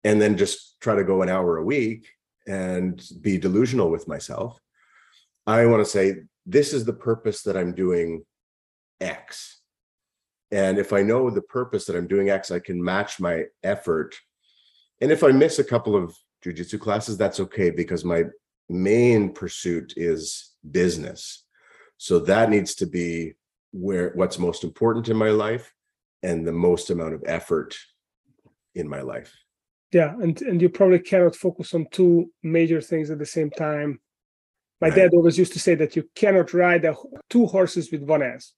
and 0.04 0.20
then 0.20 0.36
just 0.36 0.80
try 0.80 0.94
to 0.94 1.04
go 1.04 1.22
an 1.22 1.28
hour 1.28 1.56
a 1.56 1.64
week 1.64 2.08
and 2.46 3.02
be 3.20 3.38
delusional 3.38 3.90
with 3.90 4.08
myself. 4.08 4.58
I 5.46 5.66
want 5.66 5.84
to 5.84 5.90
say, 5.90 6.22
this 6.46 6.72
is 6.72 6.84
the 6.84 6.92
purpose 6.92 7.42
that 7.42 7.56
I'm 7.56 7.74
doing 7.74 8.24
X. 9.00 9.60
And 10.50 10.78
if 10.78 10.92
I 10.92 11.02
know 11.02 11.30
the 11.30 11.42
purpose 11.42 11.84
that 11.86 11.96
I'm 11.96 12.06
doing 12.06 12.30
X, 12.30 12.50
I 12.50 12.58
can 12.58 12.82
match 12.82 13.20
my 13.20 13.44
effort. 13.62 14.16
And 15.00 15.12
if 15.12 15.22
I 15.22 15.28
miss 15.28 15.58
a 15.58 15.64
couple 15.64 15.94
of 15.94 16.16
jujitsu 16.44 16.80
classes, 16.80 17.16
that's 17.16 17.40
okay 17.40 17.70
because 17.70 18.04
my 18.04 18.24
main 18.68 19.32
pursuit 19.32 19.94
is 19.96 20.54
business. 20.70 21.44
So 21.98 22.18
that 22.20 22.50
needs 22.50 22.74
to 22.76 22.86
be 22.86 23.34
where 23.72 24.12
what's 24.14 24.38
most 24.38 24.64
important 24.64 25.08
in 25.08 25.16
my 25.16 25.30
life 25.30 25.74
and 26.22 26.46
the 26.46 26.52
most 26.52 26.90
amount 26.90 27.14
of 27.14 27.22
effort 27.26 27.76
in 28.74 28.88
my 28.88 29.00
life. 29.00 29.34
Yeah 29.92 30.14
and 30.20 30.40
and 30.42 30.60
you 30.60 30.68
probably 30.68 30.98
cannot 30.98 31.36
focus 31.36 31.74
on 31.74 31.86
two 31.90 32.30
major 32.42 32.80
things 32.80 33.10
at 33.10 33.18
the 33.18 33.26
same 33.26 33.50
time. 33.50 34.00
My 34.80 34.88
right. 34.88 34.96
dad 34.96 35.14
always 35.14 35.38
used 35.38 35.52
to 35.54 35.60
say 35.60 35.74
that 35.76 35.96
you 35.96 36.08
cannot 36.14 36.52
ride 36.52 36.84
a, 36.84 36.94
two 37.28 37.46
horses 37.46 37.90
with 37.90 38.02
one 38.02 38.22
ass. 38.22 38.52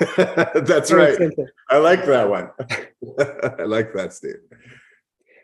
That's 0.16 0.92
right. 0.92 1.16
simple. 1.16 1.46
i 1.68 1.78
like 1.78 2.06
that 2.06 2.28
one. 2.28 2.50
I 3.60 3.64
like 3.64 3.92
that 3.94 4.12
steve. 4.12 4.36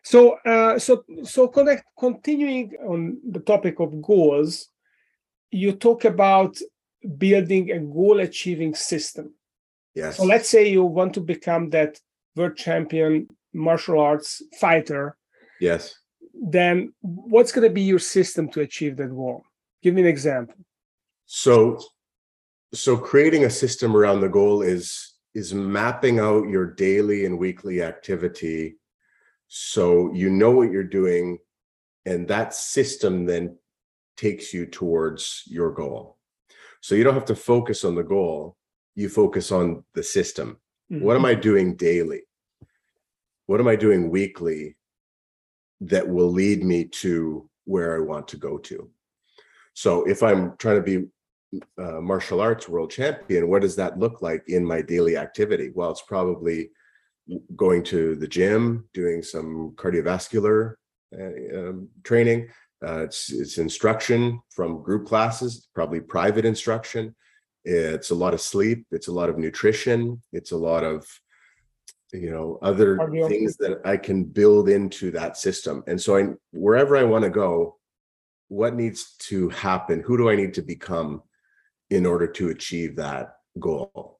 So 0.02 0.38
uh, 0.46 0.78
so 0.78 1.04
so 1.24 1.48
connect, 1.48 1.85
continuing 1.98 2.72
on 2.87 3.18
the 3.28 3.40
topic 3.40 3.80
of 3.80 4.00
goals 4.00 4.68
you 5.50 5.72
talk 5.72 6.04
about 6.04 6.56
building 7.18 7.70
a 7.70 7.78
goal 7.78 8.20
achieving 8.20 8.74
system 8.74 9.34
Yes. 9.94 10.16
So 10.16 10.24
let's 10.24 10.48
say 10.48 10.68
you 10.68 10.84
want 10.84 11.14
to 11.14 11.20
become 11.20 11.70
that 11.70 11.98
world 12.36 12.56
champion 12.56 13.28
martial 13.52 13.98
arts 13.98 14.42
fighter, 14.60 15.16
Yes. 15.60 15.94
then 16.32 16.92
what's 17.00 17.52
going 17.52 17.68
to 17.68 17.74
be 17.74 17.82
your 17.82 17.98
system 17.98 18.48
to 18.50 18.60
achieve 18.60 18.96
that 18.96 19.10
goal? 19.10 19.42
Give 19.82 19.94
me 19.94 20.02
an 20.02 20.06
example. 20.08 20.56
So 21.26 21.80
so 22.72 22.96
creating 22.96 23.44
a 23.44 23.50
system 23.50 23.96
around 23.96 24.20
the 24.20 24.28
goal 24.28 24.62
is 24.62 25.14
is 25.34 25.52
mapping 25.52 26.20
out 26.20 26.48
your 26.48 26.66
daily 26.66 27.24
and 27.26 27.38
weekly 27.38 27.82
activity 27.82 28.76
so 29.48 30.12
you 30.14 30.30
know 30.30 30.52
what 30.52 30.70
you're 30.70 30.84
doing 30.84 31.38
and 32.06 32.28
that 32.28 32.54
system 32.54 33.26
then 33.26 33.56
takes 34.16 34.54
you 34.54 34.66
towards 34.66 35.42
your 35.46 35.72
goal. 35.72 36.19
So 36.80 36.94
you 36.94 37.04
don't 37.04 37.14
have 37.14 37.26
to 37.26 37.34
focus 37.34 37.84
on 37.84 37.94
the 37.94 38.02
goal, 38.02 38.56
you 38.94 39.08
focus 39.08 39.52
on 39.52 39.84
the 39.94 40.02
system. 40.02 40.58
What 40.88 41.16
am 41.16 41.24
I 41.24 41.34
doing 41.34 41.76
daily? 41.76 42.22
What 43.46 43.60
am 43.60 43.68
I 43.68 43.76
doing 43.76 44.10
weekly 44.10 44.76
that 45.82 46.08
will 46.08 46.30
lead 46.30 46.64
me 46.64 46.84
to 46.84 47.48
where 47.64 47.96
I 47.96 48.00
want 48.00 48.26
to 48.28 48.36
go 48.36 48.58
to? 48.58 48.90
So 49.74 50.04
if 50.08 50.22
I'm 50.22 50.56
trying 50.58 50.76
to 50.76 50.82
be 50.82 51.06
a 51.78 52.00
martial 52.00 52.40
arts 52.40 52.68
world 52.68 52.90
champion, 52.90 53.48
what 53.48 53.62
does 53.62 53.76
that 53.76 53.98
look 53.98 54.20
like 54.20 54.42
in 54.48 54.64
my 54.64 54.82
daily 54.82 55.16
activity? 55.16 55.70
Well, 55.72 55.90
it's 55.92 56.02
probably 56.02 56.70
going 57.54 57.82
to 57.84 58.16
the 58.16 58.26
gym, 58.28 58.88
doing 58.92 59.22
some 59.22 59.72
cardiovascular 59.76 60.74
uh, 61.18 61.58
um, 61.58 61.88
training. 62.02 62.48
Uh, 62.86 63.02
it's 63.02 63.30
it's 63.30 63.58
instruction 63.58 64.40
from 64.50 64.82
group 64.82 65.06
classes, 65.06 65.68
probably 65.74 66.00
private 66.00 66.44
instruction. 66.44 67.14
It's 67.64 68.10
a 68.10 68.14
lot 68.14 68.32
of 68.32 68.40
sleep. 68.40 68.86
It's 68.90 69.08
a 69.08 69.12
lot 69.12 69.28
of 69.28 69.38
nutrition. 69.38 70.22
It's 70.32 70.52
a 70.52 70.56
lot 70.56 70.82
of 70.82 71.06
you 72.12 72.30
know 72.30 72.58
other 72.62 72.98
things 73.28 73.56
that 73.58 73.80
I 73.84 73.96
can 73.96 74.24
build 74.24 74.68
into 74.68 75.10
that 75.12 75.36
system. 75.36 75.84
And 75.86 76.00
so 76.00 76.16
I 76.16 76.28
wherever 76.52 76.96
I 76.96 77.04
want 77.04 77.24
to 77.24 77.30
go, 77.30 77.76
what 78.48 78.74
needs 78.74 79.14
to 79.28 79.50
happen? 79.50 80.00
Who 80.00 80.16
do 80.16 80.30
I 80.30 80.36
need 80.36 80.54
to 80.54 80.62
become 80.62 81.22
in 81.90 82.06
order 82.06 82.26
to 82.26 82.48
achieve 82.48 82.96
that 82.96 83.34
goal? 83.58 84.18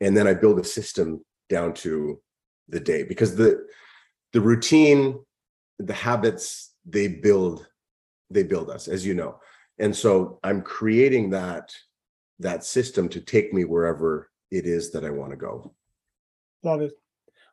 And 0.00 0.16
then 0.16 0.26
I 0.26 0.32
build 0.34 0.58
a 0.58 0.64
system 0.64 1.22
down 1.50 1.74
to 1.74 2.20
the 2.68 2.80
day 2.80 3.02
because 3.02 3.36
the 3.36 3.66
the 4.32 4.40
routine, 4.40 5.20
the 5.78 5.92
habits, 5.92 6.72
they 6.86 7.06
build 7.06 7.66
they 8.32 8.42
build 8.42 8.70
us, 8.70 8.88
as 8.88 9.06
you 9.06 9.14
know. 9.14 9.38
And 9.78 9.94
so 9.94 10.38
I'm 10.42 10.62
creating 10.62 11.30
that 11.30 11.72
that 12.38 12.64
system 12.64 13.08
to 13.08 13.20
take 13.20 13.52
me 13.52 13.64
wherever 13.64 14.30
it 14.50 14.66
is 14.66 14.90
that 14.92 15.04
I 15.04 15.10
want 15.10 15.30
to 15.30 15.36
go. 15.36 15.74
Love 16.62 16.82
it. 16.82 16.92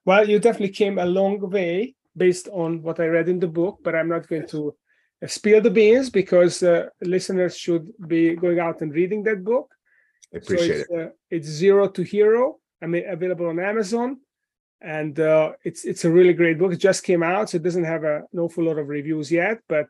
Well, 0.06 0.28
you 0.28 0.40
definitely 0.40 0.74
came 0.74 0.98
a 0.98 1.06
long 1.06 1.40
way 1.50 1.96
based 2.18 2.48
on 2.50 2.82
what 2.82 3.00
I 3.00 3.06
read 3.06 3.30
in 3.30 3.40
the 3.40 3.48
book, 3.48 3.80
but 3.84 3.96
I'm 3.96 4.10
not 4.10 4.28
going 4.28 4.48
to 4.48 4.76
uh, 5.24 5.28
spill 5.28 5.62
the 5.62 5.70
beans 5.70 6.10
because 6.10 6.64
uh, 6.64 6.88
listeners 7.02 7.58
should 7.58 7.92
be 8.08 8.36
going 8.36 8.60
out 8.60 8.82
and 8.82 8.94
reading 8.94 9.24
that 9.24 9.44
book. 9.44 9.72
I 10.34 10.38
appreciate 10.38 10.68
so 10.68 10.82
it's, 10.82 10.90
it. 10.92 11.08
Uh, 11.08 11.10
it's 11.30 11.48
Zero 11.48 11.88
to 11.90 12.02
Hero. 12.04 12.60
I 12.82 12.88
mean, 12.88 13.04
available 13.08 13.48
on 13.48 13.60
Amazon, 13.60 14.20
and 14.82 15.20
uh, 15.20 15.52
it's 15.64 15.84
it's 15.84 16.06
a 16.06 16.12
really 16.12 16.34
great 16.34 16.58
book. 16.58 16.72
It 16.72 16.78
just 16.78 17.04
came 17.04 17.24
out, 17.24 17.50
so 17.50 17.58
it 17.58 17.64
doesn't 17.64 17.84
have 17.84 18.04
a, 18.04 18.24
an 18.32 18.40
awful 18.40 18.64
lot 18.64 18.78
of 18.78 18.88
reviews 18.88 19.32
yet, 19.32 19.60
but 19.68 19.88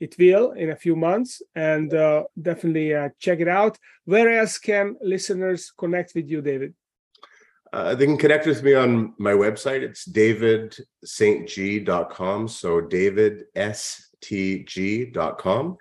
it 0.00 0.16
will 0.18 0.50
in 0.52 0.70
a 0.70 0.76
few 0.76 0.96
months. 0.96 1.42
And 1.54 1.92
uh, 1.94 2.24
definitely 2.40 2.94
uh, 2.94 3.10
check 3.18 3.40
it 3.40 3.48
out. 3.48 3.76
Where 4.04 4.38
else 4.38 4.56
can 4.58 4.96
listeners 5.00 5.72
connect 5.76 6.14
with 6.14 6.28
you, 6.28 6.40
David? 6.42 6.74
Uh, 7.72 7.94
they 7.94 8.04
can 8.04 8.18
connect 8.18 8.46
with 8.46 8.64
me 8.64 8.74
on 8.74 9.14
my 9.18 9.30
website. 9.32 9.82
It's 9.82 10.08
davidstg.com. 10.08 12.48
So 12.48 12.80
davidstg.com. 12.80 15.76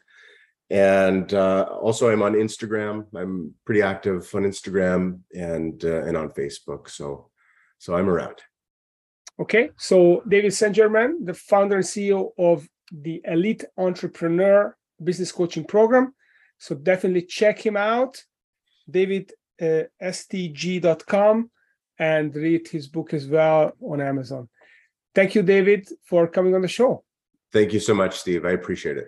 And 0.72 1.34
uh, 1.34 1.68
also, 1.82 2.12
I'm 2.12 2.22
on 2.22 2.34
Instagram. 2.34 3.08
I'm 3.16 3.56
pretty 3.66 3.82
active 3.82 4.30
on 4.36 4.44
Instagram 4.44 5.22
and 5.34 5.84
uh, 5.84 6.04
and 6.04 6.16
on 6.16 6.30
Facebook. 6.30 6.90
So, 6.90 7.32
so 7.80 7.96
I'm 7.96 8.08
around. 8.08 8.36
Okay, 9.40 9.72
so 9.78 10.22
David 10.28 10.54
Saint 10.54 10.76
Germain, 10.76 11.26
the 11.26 11.34
founder 11.34 11.78
and 11.78 11.86
CEO 11.86 12.34
of 12.38 12.68
the 12.92 13.22
Elite 13.26 13.66
Entrepreneur 13.78 14.76
Business 15.04 15.32
Coaching 15.32 15.66
Program. 15.66 16.14
So 16.58 16.76
definitely 16.76 17.24
check 17.24 17.66
him 17.66 17.78
out, 17.78 18.24
davidstg.com, 18.92 21.40
uh, 21.40 22.04
and 22.04 22.36
read 22.36 22.68
his 22.68 22.88
book 22.88 23.14
as 23.14 23.28
well 23.28 23.72
on 23.82 24.02
Amazon. 24.02 24.50
Thank 25.16 25.36
you, 25.36 25.44
David, 25.44 25.88
for 26.04 26.28
coming 26.28 26.56
on 26.56 26.62
the 26.62 26.68
show. 26.68 27.04
Thank 27.52 27.74
you 27.74 27.80
so 27.80 27.94
much, 27.94 28.20
Steve. 28.20 28.46
I 28.46 28.52
appreciate 28.52 28.98
it. 28.98 29.08